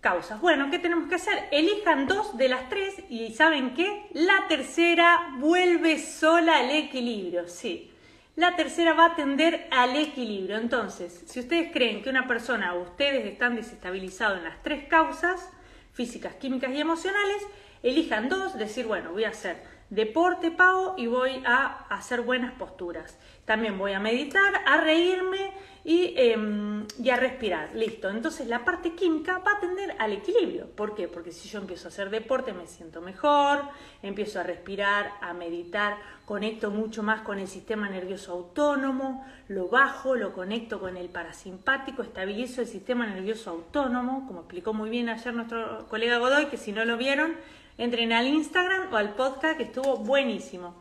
[0.00, 0.40] causas.
[0.40, 1.48] Bueno, ¿qué tenemos que hacer?
[1.50, 4.08] Elijan dos de las tres y ¿saben qué?
[4.12, 7.92] La tercera vuelve sola al equilibrio, sí.
[8.36, 10.56] La tercera va a tender al equilibrio.
[10.58, 15.50] Entonces, si ustedes creen que una persona o ustedes están desestabilizados en las tres causas,
[15.92, 17.42] físicas, químicas y emocionales,
[17.82, 23.18] elijan dos, decir, bueno, voy a hacer deporte, pago y voy a hacer buenas posturas.
[23.44, 25.52] También voy a meditar, a reírme
[25.90, 27.74] Em, y, a respirar.
[27.74, 28.10] Listo.
[28.10, 30.66] Entonces la parte química va a tender al equilibrio.
[30.66, 31.08] ¿Por qué?
[31.08, 33.62] Porque si yo empiezo a hacer deporte me siento mejor,
[34.02, 35.96] empiezo a respirar, a meditar,
[36.26, 42.02] conecto mucho más con el sistema nervioso autónomo, lo bajo, lo conecto con el parasimpático,
[42.02, 46.70] estabilizo el sistema nervioso autónomo, como explicó muy bien ayer nuestro colega Godoy, que si
[46.70, 47.34] no lo vieron,
[47.78, 50.74] entren al Instagram o al podcast que estuvo buenísimo.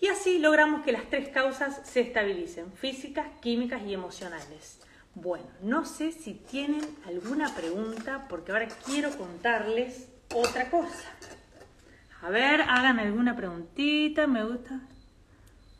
[0.00, 4.78] Y así logramos que las tres causas se estabilicen, físicas, químicas y emocionales.
[5.14, 11.10] Bueno, no sé si tienen alguna pregunta porque ahora quiero contarles otra cosa.
[12.20, 14.80] A ver, hagan alguna preguntita, me gusta.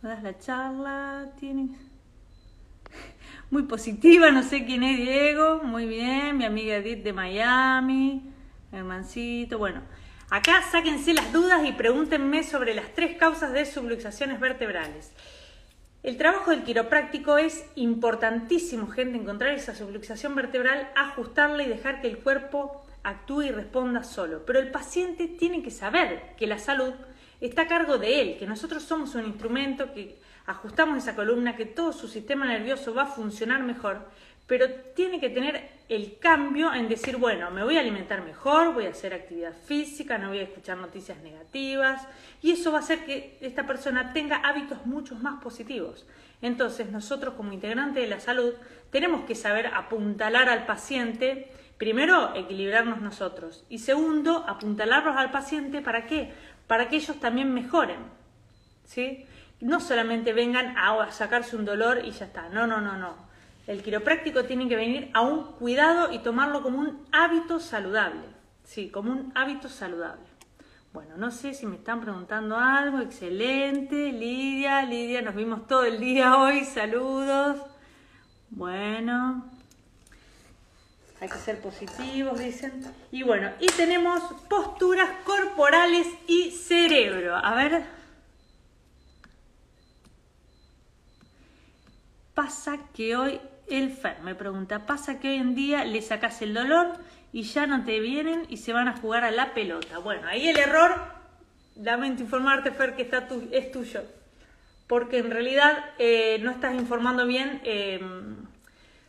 [0.01, 1.33] das la charla?
[1.39, 1.77] Tienen
[3.51, 8.23] muy positiva, no sé quién es Diego, muy bien, mi amiga Edith de Miami,
[8.73, 9.83] hermancito, bueno,
[10.31, 15.13] acá sáquense las dudas y pregúntenme sobre las tres causas de subluxaciones vertebrales.
[16.03, 22.09] El trabajo del quiropráctico es importantísimo, gente, encontrar esa subluxación vertebral, ajustarla y dejar que
[22.09, 24.45] el cuerpo actúe y responda solo.
[24.47, 26.93] Pero el paciente tiene que saber que la salud
[27.41, 31.67] está a cargo de él, que nosotros somos un instrumento, que ajustamos esa columna, que
[31.67, 34.09] todo su sistema nervioso va a funcionar mejor,
[34.47, 38.87] pero tiene que tener el cambio en decir, bueno, me voy a alimentar mejor, voy
[38.87, 42.07] a hacer actividad física, no voy a escuchar noticias negativas,
[42.43, 46.07] y eso va a hacer que esta persona tenga hábitos mucho más positivos.
[46.43, 48.55] Entonces, nosotros como integrante de la salud
[48.91, 56.07] tenemos que saber apuntalar al paciente, primero, equilibrarnos nosotros, y segundo, apuntalarlos al paciente, ¿para
[56.07, 56.33] qué?
[56.67, 58.01] Para que ellos también mejoren,
[58.85, 59.27] ¿sí?
[59.61, 62.49] no solamente vengan a sacarse un dolor y ya está.
[62.49, 63.26] No, no, no, no.
[63.67, 68.23] El quiropráctico tiene que venir a un cuidado y tomarlo como un hábito saludable.
[68.65, 70.25] Sí, como un hábito saludable.
[70.93, 73.01] Bueno, no sé si me están preguntando algo.
[73.01, 74.13] Excelente.
[74.13, 76.65] Lidia, Lidia, nos vimos todo el día hoy.
[76.65, 77.61] Saludos.
[78.51, 79.51] Bueno.
[81.21, 82.85] Hay que ser positivos, dicen.
[83.11, 87.35] Y bueno, y tenemos posturas corporales y cerebro.
[87.35, 87.97] A ver.
[92.37, 96.55] pasa que hoy, el Fer me pregunta, pasa que hoy en día le sacas el
[96.55, 96.95] dolor
[97.33, 99.99] y ya no te vienen y se van a jugar a la pelota.
[99.99, 100.95] Bueno, ahí el error,
[101.77, 104.03] lamento informarte Fer que está es tuyo,
[104.87, 108.37] porque en realidad eh, no estás informando bien em,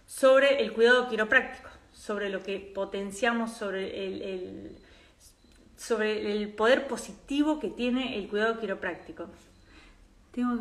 [0.05, 4.77] sobre el cuidado quiropráctico, sobre lo que potenciamos, sobre el,
[5.77, 9.27] sobre el poder positivo que tiene el cuidado quiropráctico.
[10.31, 10.57] Tengo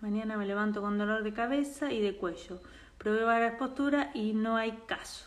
[0.00, 2.60] Mañana me levanto con dolor de cabeza y de cuello.
[2.98, 5.26] Probé varias posturas y no hay caso.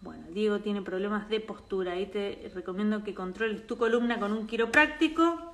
[0.00, 1.92] Bueno, Diego tiene problemas de postura.
[1.92, 5.52] Ahí te recomiendo que controles tu columna con un quiropráctico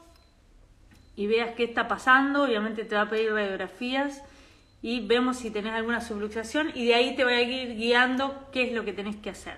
[1.17, 2.43] y veas qué está pasando.
[2.45, 4.23] Obviamente te va a pedir radiografías
[4.83, 8.65] y vemos si tenés alguna subluxación y de ahí te voy a ir guiando qué
[8.65, 9.57] es lo que tenés que hacer.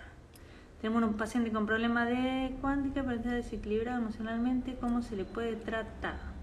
[0.81, 6.34] Tenemos un paciente con problemas de cuántica, parece desequilibrado emocionalmente, ¿cómo se le puede tratar?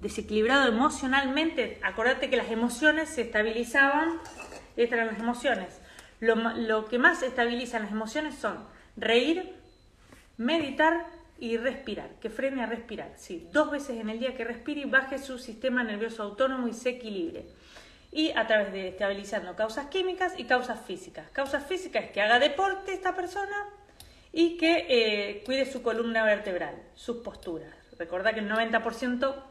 [0.00, 4.18] Desequilibrado emocionalmente, acordate que las emociones se estabilizaban,
[4.76, 5.80] estas eran las emociones.
[6.20, 8.64] Lo, que más estabilizan las emociones son
[8.96, 9.54] reír,
[10.36, 11.06] meditar
[11.38, 13.12] y respirar, que frene a respirar.
[13.16, 16.74] Sí, dos veces en el día que respire y baje su sistema nervioso autónomo y
[16.74, 17.46] se equilibre.
[18.12, 21.30] Y a través de estabilizando causas químicas y causas físicas.
[21.30, 23.68] Causas físicas es que haga deporte esta persona
[24.32, 27.74] y que eh, cuide su columna vertebral, sus posturas.
[27.98, 29.49] Recordad que el 90%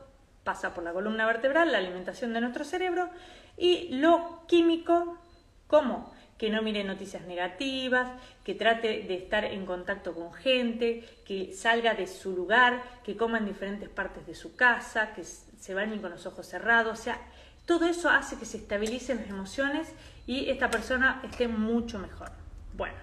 [0.49, 3.07] pasa por la columna vertebral, la alimentación de nuestro cerebro
[3.55, 5.19] y lo químico,
[5.67, 6.11] ¿cómo?
[6.39, 8.07] Que no mire noticias negativas,
[8.43, 13.37] que trate de estar en contacto con gente, que salga de su lugar, que coma
[13.37, 17.21] en diferentes partes de su casa, que se bañe con los ojos cerrados, o sea,
[17.67, 19.93] todo eso hace que se estabilicen las emociones
[20.25, 22.31] y esta persona esté mucho mejor.
[22.73, 22.97] Bueno,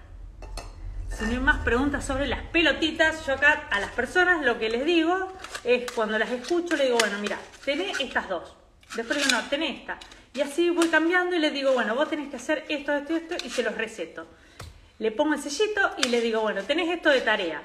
[1.17, 4.69] si no hay más preguntas sobre las pelotitas, yo acá a las personas lo que
[4.69, 8.53] les digo es cuando las escucho, le digo, bueno, mira, tenés estas dos.
[8.95, 9.97] Después digo, no, tenés esta.
[10.35, 13.35] Y así voy cambiando y les digo, bueno, vos tenés que hacer esto, esto, esto,
[13.43, 14.27] y se los receto.
[14.99, 17.63] Le pongo el sellito y les digo, bueno, tenés esto de tarea.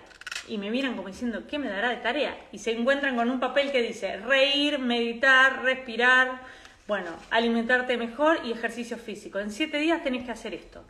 [0.48, 2.34] Y me miran como diciendo, ¿qué me dará de tarea?
[2.52, 6.40] Y se encuentran con un papel que dice reír, meditar, respirar,
[6.88, 9.38] bueno, alimentarte mejor y ejercicio físico.
[9.38, 10.82] En siete días tenés que hacer esto.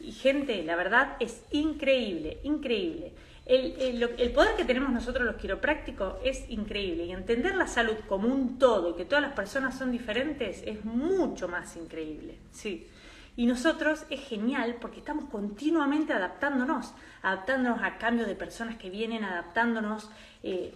[0.00, 3.12] Y gente, la verdad es increíble, increíble.
[3.46, 8.58] El, poder que tenemos nosotros los quiroprácticos es increíble y entender la salud como un
[8.60, 12.38] todo que todas las personas son diferentes es mucho más increíble.
[12.52, 12.86] Sí.
[13.36, 19.24] Y nosotros es genial porque estamos continuamente adaptándonos, adaptándonos a cambios de personas que vienen,
[19.24, 20.10] adaptándonos.
[20.42, 20.72] Eh,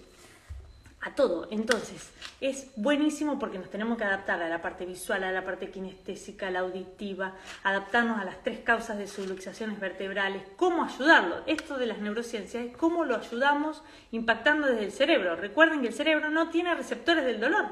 [1.04, 1.46] a todo.
[1.50, 5.70] Entonces, es buenísimo porque nos tenemos que adaptar a la parte visual, a la parte
[5.70, 11.42] kinestésica, a la auditiva, adaptarnos a las tres causas de subluxaciones vertebrales, cómo ayudarlo.
[11.46, 13.82] Esto de las neurociencias es cómo lo ayudamos
[14.12, 15.36] impactando desde el cerebro.
[15.36, 17.66] Recuerden que el cerebro no tiene receptores del dolor.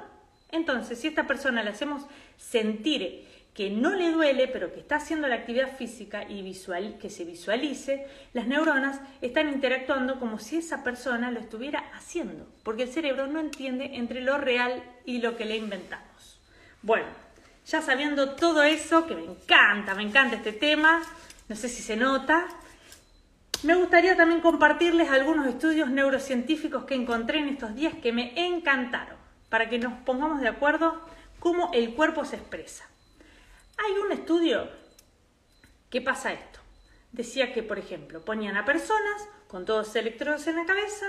[0.51, 2.03] Entonces, si a esta persona le hacemos
[2.37, 7.11] sentir que no le duele, pero que está haciendo la actividad física y visual, que
[7.11, 12.93] se visualice, las neuronas están interactuando como si esa persona lo estuviera haciendo, porque el
[12.93, 16.41] cerebro no entiende entre lo real y lo que le inventamos.
[16.81, 17.07] Bueno,
[17.67, 21.03] ya sabiendo todo eso, que me encanta, me encanta este tema,
[21.49, 22.47] no sé si se nota,
[23.65, 29.17] me gustaría también compartirles algunos estudios neurocientíficos que encontré en estos días que me encantaron,
[29.51, 31.07] para que nos pongamos de acuerdo
[31.39, 32.89] cómo el cuerpo se expresa.
[33.85, 34.69] Hay un estudio
[35.91, 36.61] que pasa esto.
[37.11, 41.07] Decía que, por ejemplo, ponían a personas con todos electrodos en la cabeza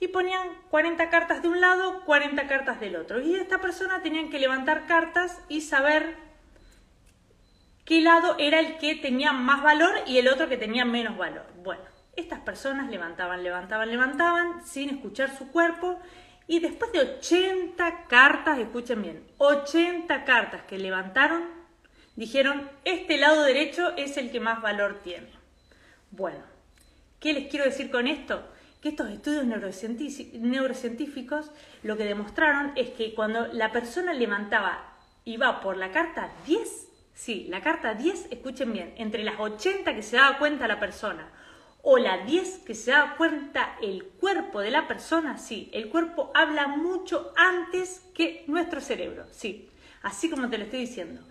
[0.00, 3.20] y ponían 40 cartas de un lado, 40 cartas del otro.
[3.20, 6.16] Y esta persona tenían que levantar cartas y saber
[7.84, 11.46] qué lado era el que tenía más valor y el otro que tenía menos valor.
[11.62, 11.84] Bueno,
[12.16, 16.00] estas personas levantaban, levantaban, levantaban sin escuchar su cuerpo
[16.46, 21.55] y después de 80 cartas, escuchen bien, 80 cartas que levantaron,
[22.16, 25.28] dijeron, este lado derecho es el que más valor tiene.
[26.10, 26.42] Bueno,
[27.20, 28.42] ¿qué les quiero decir con esto?
[28.80, 31.50] Que estos estudios neurocientíficos
[31.82, 34.92] lo que demostraron es que cuando la persona levantaba
[35.24, 40.02] y por la carta 10, sí, la carta 10, escuchen bien, entre las 80 que
[40.02, 41.28] se daba cuenta la persona
[41.82, 46.30] o la 10 que se da cuenta el cuerpo de la persona, sí, el cuerpo
[46.34, 49.68] habla mucho antes que nuestro cerebro, sí,
[50.02, 51.22] así como te lo estoy diciendo.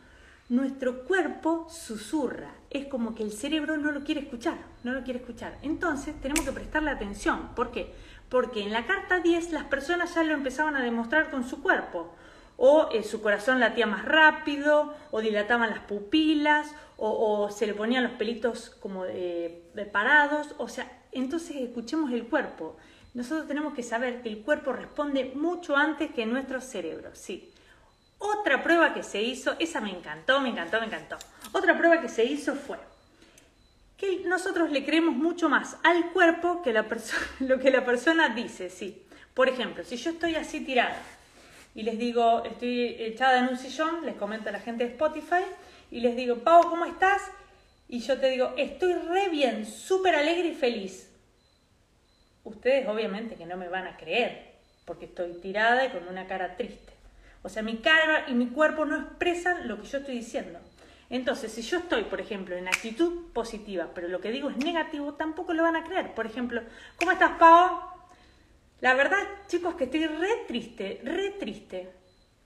[0.47, 5.19] Nuestro cuerpo susurra, es como que el cerebro no lo quiere escuchar, no lo quiere
[5.19, 5.57] escuchar.
[5.63, 7.49] Entonces tenemos que prestarle atención.
[7.55, 7.93] ¿Por qué?
[8.29, 12.13] Porque en la carta 10 las personas ya lo empezaban a demostrar con su cuerpo
[12.57, 18.03] o eh, su corazón latía más rápido, o dilataban las pupilas, o, se le ponían
[18.03, 22.77] los pelitos como de, parados, o sea, entonces escuchemos el cuerpo.
[23.13, 27.51] Nosotros tenemos que saber que el cuerpo responde mucho antes que nuestro cerebro, sí.
[28.25, 31.17] Otra prueba que se hizo, esa me encantó, me encantó, me encantó.
[31.51, 32.77] Otra prueba que se hizo fue
[33.97, 36.85] que nosotros le creemos mucho más al cuerpo que la
[37.39, 39.03] lo que la persona dice, sí.
[39.33, 40.97] Por ejemplo, si yo estoy así tirada
[41.75, 45.43] y les digo, estoy echada en un sillón, les comento a la gente de Spotify,
[45.91, 47.21] y les digo, Pau, ¿cómo estás?
[47.87, 51.11] Y yo te digo, estoy re bien, súper alegre y feliz.
[52.43, 54.53] Ustedes obviamente que no me van a creer,
[54.85, 56.94] porque estoy tirada y con una cara triste.
[57.45, 60.57] O sea, mi cara y mi cuerpo no expresan lo que yo estoy diciendo.
[61.11, 65.13] Entonces, si yo estoy, por ejemplo, en actitud positiva, pero lo que digo es negativo,
[65.13, 66.15] tampoco lo van a creer.
[66.15, 66.63] Por ejemplo,
[66.97, 67.81] ¿cómo estás, Pau?
[68.81, 71.91] La verdad, chicos, que estoy re triste, re triste.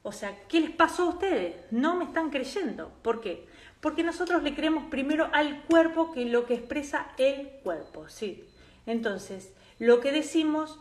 [0.04, 1.56] O sea, ¿qué les pasó a ustedes?
[1.72, 2.92] No me están creyendo.
[3.02, 3.48] ¿Por qué?
[3.80, 8.44] Porque nosotros le creemos primero al cuerpo que lo que expresa el cuerpo, ¿sí?
[8.86, 10.78] Entonces, lo que decimos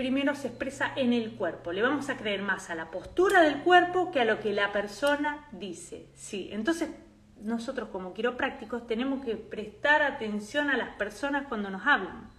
[0.00, 1.72] primero se expresa en el cuerpo.
[1.72, 4.72] Le vamos a creer más a la postura del cuerpo que a lo que la
[4.72, 6.48] persona dice, ¿sí?
[6.52, 6.88] Entonces,
[7.42, 12.30] nosotros como quiroprácticos tenemos que prestar atención a las personas cuando nos hablan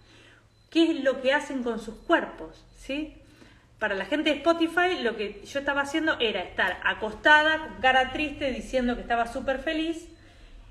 [0.70, 3.14] qué es lo que hacen con sus cuerpos, ¿sí?
[3.78, 8.10] Para la gente de Spotify lo que yo estaba haciendo era estar acostada con cara
[8.10, 10.08] triste diciendo que estaba súper feliz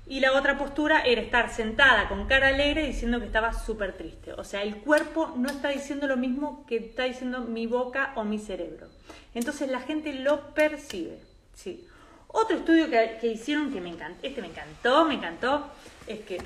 [0.06, 4.32] y la otra postura era estar sentada con cara alegre diciendo que estaba súper triste.
[4.32, 8.24] O sea, el cuerpo no está diciendo lo mismo que está diciendo mi boca o
[8.24, 8.88] mi cerebro.
[9.34, 11.20] Entonces la gente lo percibe.
[11.54, 11.86] Sí.
[12.26, 15.70] Otro estudio que, que hicieron que me encantó, este me encantó, me encantó,
[16.06, 16.42] es que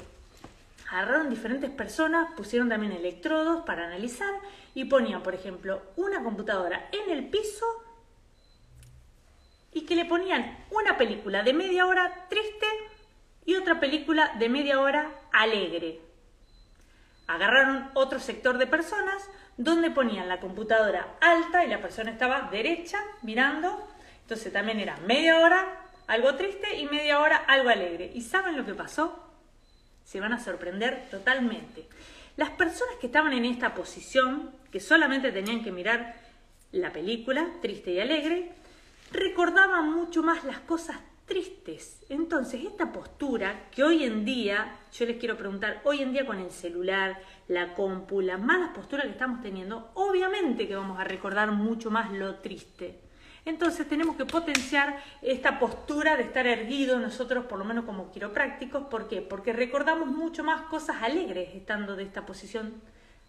[0.90, 4.34] agarraron diferentes personas, pusieron también electrodos para analizar
[4.74, 7.64] y ponían, por ejemplo, una computadora en el piso
[9.72, 12.66] y que le ponían una película de media hora triste
[13.46, 16.00] y otra película de media hora alegre.
[17.26, 19.22] Agarraron otro sector de personas
[19.56, 23.88] donde ponían la computadora alta y la persona estaba derecha mirando.
[24.22, 25.64] Entonces también era media hora
[26.06, 28.10] algo triste y media hora algo alegre.
[28.12, 29.26] ¿Y saben lo que pasó?
[30.06, 31.86] se van a sorprender totalmente.
[32.36, 36.14] Las personas que estaban en esta posición, que solamente tenían que mirar
[36.72, 38.52] la película, triste y alegre,
[39.10, 40.96] recordaban mucho más las cosas
[41.26, 42.04] tristes.
[42.08, 46.38] Entonces, esta postura que hoy en día, yo les quiero preguntar, hoy en día con
[46.38, 51.50] el celular, la compu, las malas posturas que estamos teniendo, obviamente que vamos a recordar
[51.50, 53.00] mucho más lo triste.
[53.44, 58.88] Entonces tenemos que potenciar esta postura de estar erguido nosotros, por lo menos como quiroprácticos.
[58.88, 59.22] ¿Por qué?
[59.22, 62.74] Porque recordamos mucho más cosas alegres estando de esta posición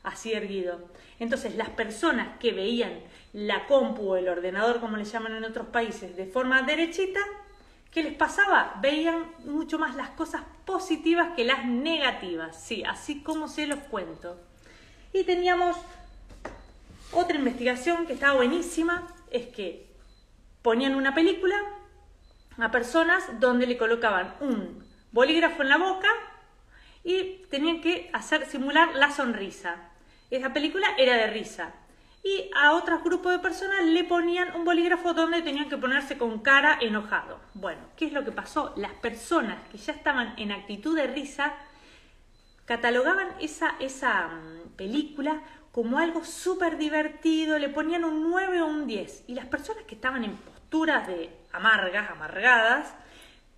[0.02, 0.90] así erguido.
[1.20, 3.00] Entonces las personas que veían
[3.34, 7.20] la compu o el ordenador, como le llaman en otros países, de forma derechita,
[7.92, 8.76] ¿qué les pasaba?
[8.82, 12.62] Veían mucho más las cosas positivas que las negativas.
[12.62, 14.40] Sí, así como se los cuento.
[15.14, 15.78] Y teníamos
[17.12, 19.88] otra investigación que estaba buenísima, es que
[20.62, 21.56] ponían una película
[22.58, 26.10] a personas donde le colocaban un bolígrafo en la boca
[27.04, 29.76] y tenían que hacer simular la sonrisa.
[30.30, 31.74] Esa película era de risa.
[32.24, 36.40] Y a otros grupos de personas le ponían un bolígrafo donde tenían que ponerse con
[36.40, 37.40] cara enojado.
[37.54, 38.74] Bueno, ¿qué es lo que pasó?
[38.76, 41.54] Las personas que ya estaban en actitud de risa
[42.66, 45.42] catalogaban esa, esa mm, película
[45.72, 49.26] como algo súper divertido, le ponían un 9 o un 10.
[49.28, 52.96] Y las personas que estaban en posturas de amargas, amargadas,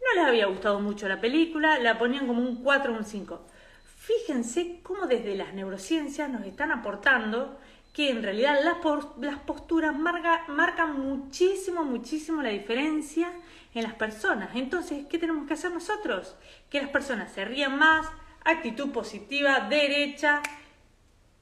[0.02, 3.46] no les había gustado mucho la película, la ponían como un 4 o un 5.
[3.98, 7.58] Fíjense cómo desde las neurociencias nos están aportando
[8.00, 13.30] que en realidad las, posturas marcan muchísimo, muchísimo la diferencia
[13.74, 14.52] en las personas.
[14.56, 16.38] Entonces, ¿qué tenemos que hacer nosotros?
[16.70, 18.08] Que las personas se rían más,
[18.46, 20.42] actitud positiva, derecha.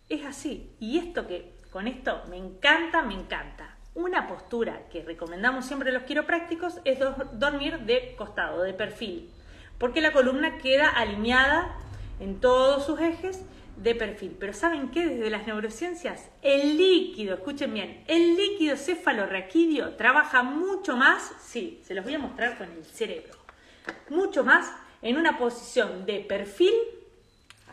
[0.10, 0.72] Es así.
[0.80, 3.78] Y esto que con esto me encanta, me encanta.
[3.94, 6.98] Una postura que recomendamos siempre los quiroprácticos es
[7.34, 9.30] dormir de costado, de perfil,
[9.78, 11.76] porque la columna queda alineada
[12.20, 13.46] en todos sus ejes
[13.78, 14.36] de perfil.
[14.40, 15.08] Pero ¿saben qué?
[15.08, 21.94] Desde las neurociencias, el líquido, escuchen bien, el líquido cefalorraquídeo trabaja mucho más, sí, se
[21.94, 23.34] los voy a mostrar con el cerebro,
[24.10, 24.72] mucho más
[25.02, 26.74] en una posición de perfil,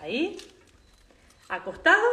[0.03, 0.37] ahí,
[1.49, 2.07] acostado,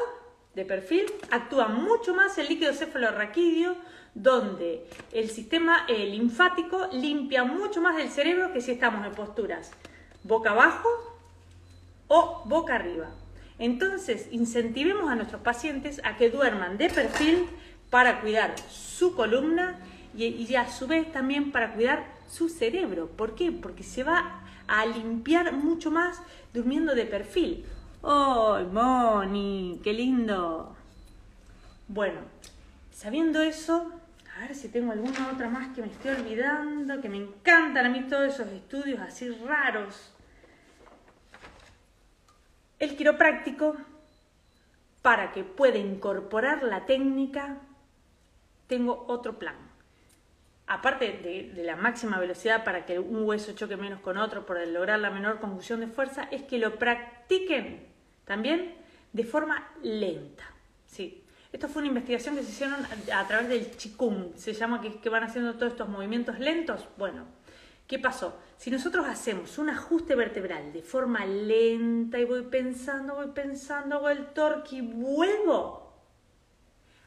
[0.56, 3.76] de perfil, actúa mucho más el líquido cefalorraquídeo,
[4.14, 9.72] donde el sistema linfático limpia mucho más el cerebro que si estamos en posturas
[10.24, 10.90] boca abajo
[12.08, 13.10] o boca arriba.
[13.62, 17.48] Entonces, incentivemos a nuestros pacientes a que duerman de perfil
[17.92, 19.80] para cuidar su columna
[20.18, 23.10] y, a su vez también para cuidar su cerebro.
[23.10, 23.52] ¿Por qué?
[23.52, 26.24] Porque se va a limpiar mucho más
[26.56, 27.64] durmiendo de perfil.
[28.02, 29.80] ¡Oh, Moni!
[29.84, 30.76] ¡Qué lindo!
[31.88, 32.22] Bueno,
[32.92, 33.92] sabiendo eso,
[34.36, 37.90] a ver si tengo alguna otra más que me estoy olvidando, que me encantan a
[37.90, 40.12] mí todos esos estudios así raros.
[42.82, 43.78] El quiropráctico,
[45.04, 47.60] para que pueda incorporar la técnica,
[48.66, 49.56] tengo otro plan.
[50.66, 54.98] Aparte de, la máxima velocidad para que un hueso choque menos con otro, por lograr
[54.98, 57.86] la menor confusión de fuerza, es que lo practiquen
[58.26, 58.74] también
[59.14, 60.46] de forma lenta.
[60.88, 61.24] Sí.
[61.54, 65.24] Esto fue una investigación que se hicieron a, través del Chikung, se llama que van
[65.24, 66.88] haciendo todos estos movimientos lentos.
[66.98, 67.28] Bueno,
[67.88, 68.38] ¿qué pasó?
[68.58, 74.10] Si nosotros hacemos un ajuste vertebral de forma lenta y voy pensando, voy pensando, hago
[74.10, 75.82] el torque y vuelvo,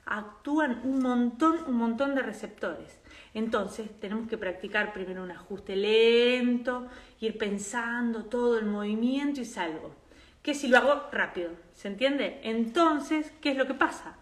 [0.06, 3.00] actúan un montón, un montón de receptores.
[3.32, 6.88] Entonces tenemos que practicar primero un ajuste lento,
[7.20, 9.94] ir pensando todo el movimiento y salgo.
[10.42, 12.40] Que si lo hago rápido, ¿se entiende?
[12.42, 14.16] Entonces, ¿qué es lo que pasa?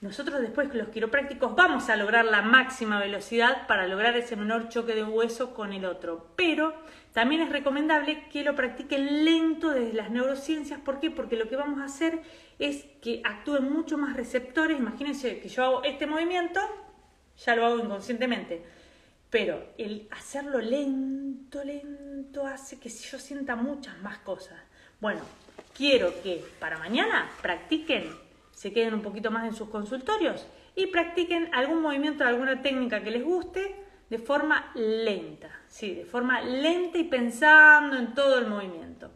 [0.00, 4.94] Nosotros después los quiroprácticos vamos a lograr la máxima velocidad para lograr ese menor choque
[4.94, 6.72] de hueso con el otro, pero
[7.12, 10.80] también es recomendable que lo practiquen lento desde las neurociencias.
[10.80, 11.10] ¿Por qué?
[11.10, 12.22] Porque lo que vamos a hacer
[12.58, 14.78] es que actúen mucho más receptores.
[14.78, 16.60] Imagínense que yo hago este movimiento,
[17.36, 18.64] ya lo hago inconscientemente,
[19.28, 24.58] pero el hacerlo lento, lento hace que yo sienta muchas más cosas.
[24.98, 25.20] Bueno,
[25.76, 28.29] quiero que para mañana practiquen
[28.60, 30.46] se queden un poquito más en sus consultorios
[30.76, 33.74] y practiquen algún movimiento, alguna técnica que les guste
[34.10, 39.10] de forma lenta, sí, de forma lenta y pensando en todo el movimiento.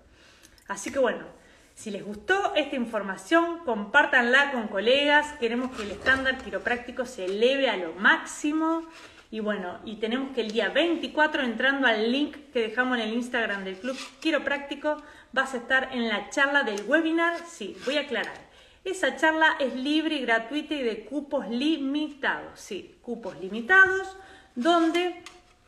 [0.66, 1.26] Así que bueno,
[1.74, 5.34] si les gustó esta información, compártanla con colegas.
[5.34, 8.86] Queremos que el estándar quiropráctico se eleve a lo máximo.
[9.30, 13.12] Y bueno, y tenemos que el día 24, entrando al link que dejamos en el
[13.12, 17.36] Instagram del Club Quiropráctico, vas a estar en la charla del webinar.
[17.46, 18.43] Sí, voy a aclarar.
[18.84, 24.16] Esa charla es libre y gratuita y de cupos limitados, sí, cupos limitados,
[24.54, 25.22] donde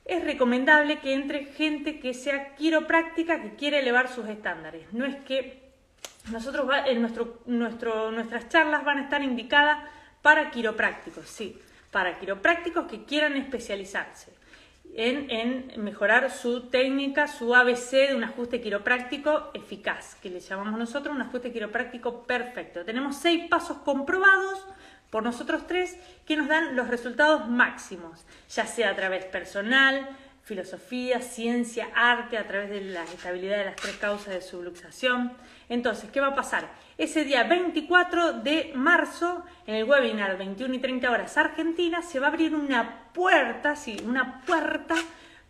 [0.04, 4.92] es recomendable que entre gente que sea quiropráctica, que quiere elevar sus estándares.
[4.92, 5.72] No es que
[6.30, 9.78] nosotros, en nuestro, nuestras charlas van a estar indicadas
[10.20, 11.58] para quiroprácticos, sí,
[11.90, 14.36] para quiroprácticos que quieran especializarse
[14.94, 21.14] en, mejorar su técnica, su ABC de un ajuste quiropráctico eficaz, que le llamamos nosotros
[21.14, 22.84] un ajuste quiropráctico perfecto.
[22.84, 24.66] Tenemos seis pasos comprobados
[25.10, 30.08] por nosotros tres que nos dan los resultados máximos, ya sea a través personal,
[30.42, 35.32] filosofía, ciencia, arte, a través de la estabilidad de las tres causas de subluxación.
[35.68, 36.68] Entonces, ¿qué va a pasar?
[36.96, 42.26] Ese día 24 de marzo, en el webinar 21 y 30 horas Argentina, se va
[42.26, 44.94] a abrir una puerta, sí, una puerta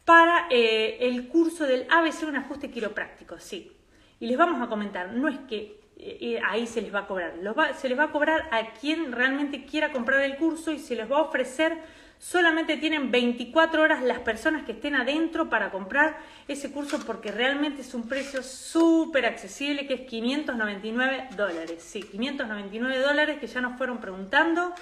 [0.05, 3.73] para eh, el curso del ABC, un ajuste quiropráctico, sí.
[4.19, 7.07] Y les vamos a comentar, no es que eh, eh, ahí se les va a
[7.07, 7.35] cobrar,
[7.75, 11.11] se les va a cobrar a quien realmente quiera comprar el curso y se les
[11.11, 11.79] va a ofrecer
[12.19, 17.83] Solamente tienen 24 horas las personas que estén adentro para comprar ese curso porque realmente
[17.83, 21.83] es un precio súper accesible que es 599 dólares.
[21.83, 24.73] Sí, 599 dólares que ya nos fueron preguntando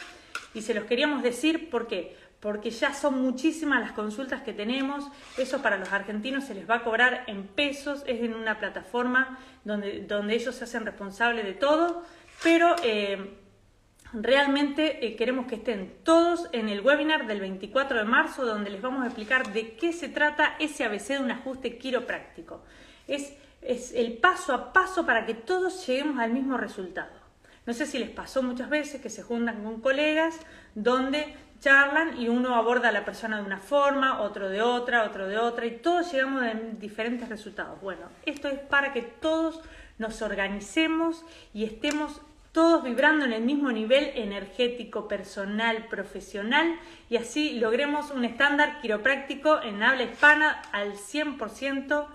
[0.55, 5.11] y se los queríamos decir porque porque ya son muchísimas las consultas que tenemos.
[5.39, 9.39] Eso para los argentinos se les va a cobrar en pesos, es en una plataforma
[9.65, 12.05] donde, donde ellos se hacen responsables de todo,
[12.43, 13.39] pero eh,
[14.15, 18.81] realmente eh, queremos que estén todos en el webinar del 24 de marzo, donde les
[18.81, 22.63] vamos a explicar de qué se trata ese ABC de un ajuste quiropráctico.
[23.09, 27.25] Es, es el paso a paso para que todos lleguemos al mismo resultado.
[27.67, 30.39] No sé si les pasó muchas veces que se juntan con colegas
[30.75, 35.27] donde charlan y uno aborda a la persona de una forma, otro de otra, otro
[35.27, 37.81] de otra, y todos llegamos a diferentes resultados.
[37.81, 39.63] Bueno, esto es para que todos
[39.97, 42.21] nos organicemos y estemos
[42.55, 46.79] todos vibrando en el mismo nivel energético, personal, profesional,
[47.11, 52.07] y así logremos un estándar quiropráctico en habla hispana al 100%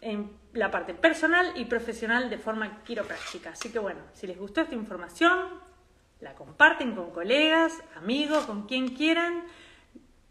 [0.00, 3.50] en la parte personal y profesional de forma quiropráctica.
[3.50, 5.38] Así que bueno, si les gustó esta información,
[6.22, 9.44] la comparten con colegas, amigos, con quien quieran.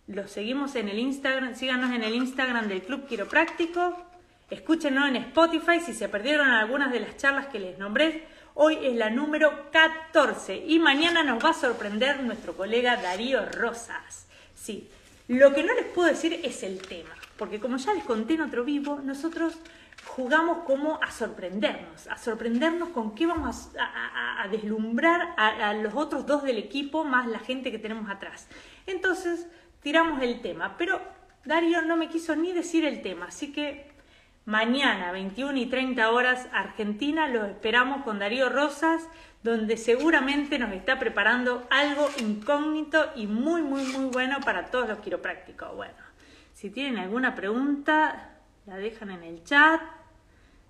[0.07, 4.03] Los seguimos en el Instagram, síganos en el Instagram del Club Quiropráctico.
[4.49, 8.32] Escúchenos en Spotify si se perdieron algunas de las charlas que les nombré.
[8.55, 14.27] Hoy es la número 14 y mañana nos va a sorprender nuestro colega Darío Rosas.
[14.53, 14.87] Sí,
[15.27, 18.41] lo que no les puedo decir es el tema, porque como ya les conté en
[18.41, 19.57] otro vivo, nosotros
[20.05, 26.43] jugamos como a sorprendernos, a sorprendernos con qué vamos a, deslumbrar a, los otros dos
[26.43, 28.47] del equipo más la gente que tenemos atrás.
[28.85, 29.47] Entonces
[29.81, 31.01] tiramos el tema, pero
[31.43, 33.92] Darío no me quiso ni decir el tema, así que
[34.45, 39.07] mañana 21 y 30 horas Argentina lo esperamos con Darío Rosas,
[39.41, 44.99] donde seguramente nos está preparando algo incógnito y muy, muy, muy bueno para todos los
[44.99, 45.75] quiroprácticos.
[45.75, 45.95] Bueno,
[46.53, 49.81] si tienen alguna pregunta, la dejan en el chat.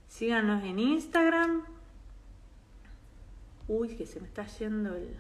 [0.08, 1.64] Síganos en Instagram.
[3.68, 5.16] Uy, que se me está yendo el...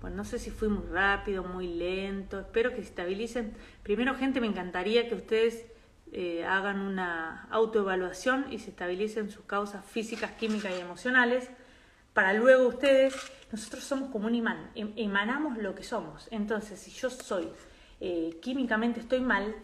[0.00, 2.40] Bueno, no sé si fui muy rápido, muy lento.
[2.40, 3.54] Espero que se estabilicen.
[3.82, 5.66] Primero, gente, me encantaría que ustedes
[6.12, 11.50] eh, hagan una autoevaluación y se estabilicen sus causas físicas, químicas y emocionales.
[12.12, 13.14] Para luego ustedes,
[13.52, 16.28] nosotros somos como un imán, em, emanamos lo que somos.
[16.30, 17.48] Entonces, si yo soy
[18.00, 19.54] eh, químicamente estoy mal,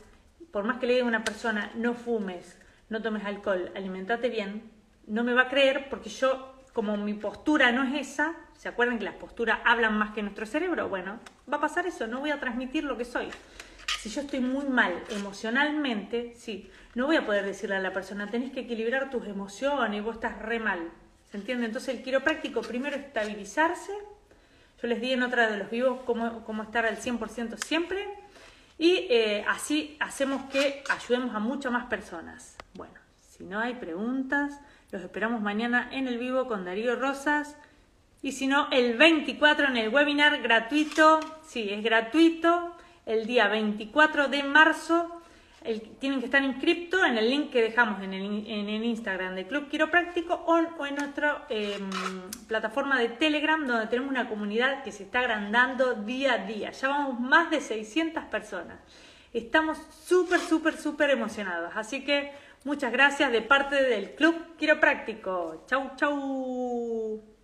[0.53, 2.59] por más que le diga a una persona, no fumes,
[2.91, 4.71] no tomes alcohol, alimentate bien,
[5.07, 8.99] no me va a creer porque yo, como mi postura no es esa, ¿se acuerdan
[8.99, 10.89] que las posturas hablan más que nuestro cerebro?
[10.89, 11.19] Bueno,
[11.51, 13.29] va a pasar eso, no voy a transmitir lo que soy.
[14.07, 18.31] Si yo estoy muy mal emocionalmente, sí, no voy a poder decirle a la persona,
[18.31, 20.93] tenés que equilibrar tus emociones, vos estás re mal.
[21.29, 21.67] ¿Se entiende?
[21.67, 23.91] Entonces el quiropráctico primero estabilizarse.
[24.81, 28.07] Yo les di en otra de los vivos cómo, cómo estar al 100% siempre
[28.79, 32.57] y eh, así hacemos que ayudemos a muchas más personas.
[32.75, 32.95] Bueno,
[33.29, 34.61] si no hay preguntas,
[34.93, 37.57] los esperamos mañana en el vivo con Darío Rosas.
[38.23, 41.19] Y si no, el 24 en el webinar gratuito.
[41.45, 42.76] Sí, es gratuito.
[43.07, 45.23] El día 24 de marzo
[46.01, 49.47] tienen que estar inscriptos en el link que dejamos en el, en el Instagram del
[49.47, 51.89] Club Quiropráctico o, o en nuestra em,
[52.49, 56.73] plataforma de Telegram, donde tenemos una comunidad que se está agrandando día a día.
[56.73, 58.79] Ya vamos más de 600 personas.
[59.33, 61.73] Estamos súper, súper, súper emocionados.
[61.77, 62.33] Así que
[62.65, 65.65] muchas gracias de parte del Club Quiropráctico.
[65.69, 67.36] Chau, chau.